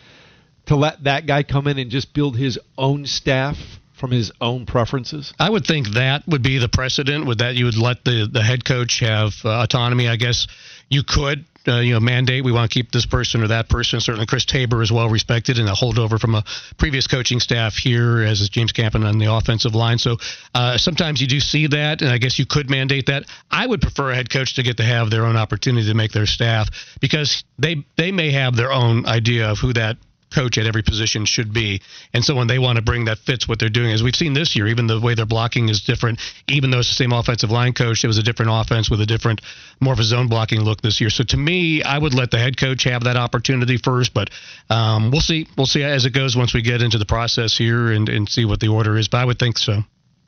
[0.68, 3.58] to let that guy come in and just build his own staff
[3.94, 5.34] from his own preferences?
[5.40, 7.26] I would think that would be the precedent.
[7.26, 10.08] With that, you would let the the head coach have uh, autonomy.
[10.08, 10.46] I guess
[10.88, 11.46] you could.
[11.68, 14.00] Uh, you know, mandate we want to keep this person or that person.
[14.00, 16.44] Certainly, Chris Tabor is well respected and a holdover from a
[16.78, 19.98] previous coaching staff here, as is James Campen on the offensive line.
[19.98, 20.18] So
[20.56, 23.26] uh, sometimes you do see that, and I guess you could mandate that.
[23.52, 26.12] I would prefer a head coach to get to have their own opportunity to make
[26.12, 29.98] their staff because they they may have their own idea of who that
[30.32, 31.82] coach at every position should be.
[32.14, 34.56] And someone they want to bring that fits what they're doing as we've seen this
[34.56, 37.74] year even the way they're blocking is different even though it's the same offensive line
[37.74, 39.42] coach it was a different offense with a different
[39.80, 41.10] more of a zone blocking look this year.
[41.10, 44.30] So to me i would let the head coach have that opportunity first but
[44.70, 45.48] um, we'll see.
[45.58, 48.46] We'll see as it goes once we get into the process here and, and see
[48.46, 49.74] what the order is but i would think so.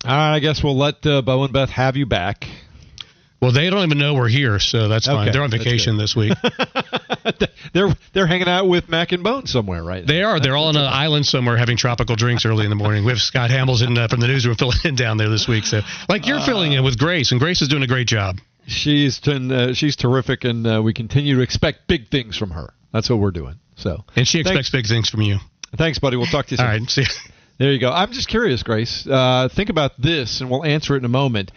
[0.06, 2.46] All right, I guess we'll let uh, Bo and Beth have you back.
[3.44, 5.28] Well, they don't even know we're here, so that's fine.
[5.28, 6.32] Okay, They're on vacation this week.
[7.74, 10.08] they're they're hanging out with Mac and Bone somewhere, right?
[10.08, 10.40] they are.
[10.40, 13.04] They're all on an island somewhere having tropical drinks early in the morning.
[13.04, 15.66] We have Scott Hamilton uh, from the newsroom filling in down there this week.
[15.66, 18.38] So, like you're filling in with Grace, and Grace is doing a great job.
[18.66, 22.74] She's ten, uh, she's terrific, and uh, we continue to expect big things from her.
[22.94, 23.56] That's what we're doing.
[23.76, 24.70] So, And she expects Thanks.
[24.70, 25.40] big things from you.
[25.78, 26.16] thanks, buddy.
[26.16, 26.66] We'll talk to you soon.
[26.66, 26.90] All right.
[26.90, 27.08] See ya.
[27.58, 27.92] There you go.
[27.92, 29.06] I'm just curious, Grace.
[29.06, 31.52] Uh, think about this, and we'll answer it in a moment.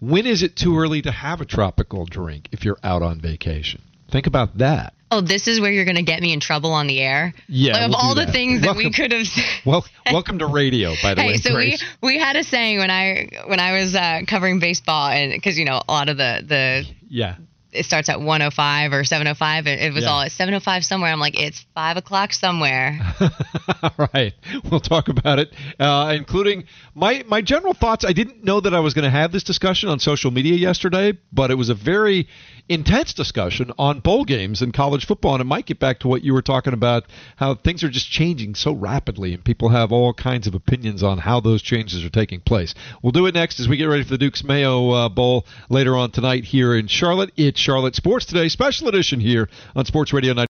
[0.00, 3.82] When is it too early to have a tropical drink if you're out on vacation?
[4.10, 4.94] Think about that.
[5.10, 7.32] Oh, this is where you're going to get me in trouble on the air.
[7.48, 8.32] Yeah, Like, of we'll all the that.
[8.32, 9.26] things that we could have.
[9.26, 12.78] said- Well, welcome to radio, by the Hey, way, so we we had a saying
[12.78, 16.18] when I when I was uh, covering baseball, and because you know a lot of
[16.18, 17.36] the the yeah.
[17.72, 19.66] It starts at 105 or 705.
[19.66, 20.10] It, it was Yeah.
[20.10, 21.12] all at 705 somewhere.
[21.12, 22.98] I'm like, it's five o'clock somewhere.
[23.82, 24.32] All right,
[24.70, 26.64] we'll talk about it, uh, including
[26.94, 28.04] my my general thoughts.
[28.04, 31.12] I didn't know that I was going to have this discussion on social media yesterday,
[31.32, 32.28] but it was a very
[32.68, 36.22] intense discussion on bowl games in college football, and it might get back to what
[36.22, 37.04] you were talking about,
[37.36, 41.18] how things are just changing so rapidly, and people have all kinds of opinions on
[41.18, 42.74] how those changes are taking place.
[43.02, 45.96] We'll do it next as we get ready for the Duke's Mayo uh, Bowl later
[45.96, 47.32] on tonight here in Charlotte.
[47.36, 50.46] It's Charlotte Sports Today, special edition here on Sports Radio 9.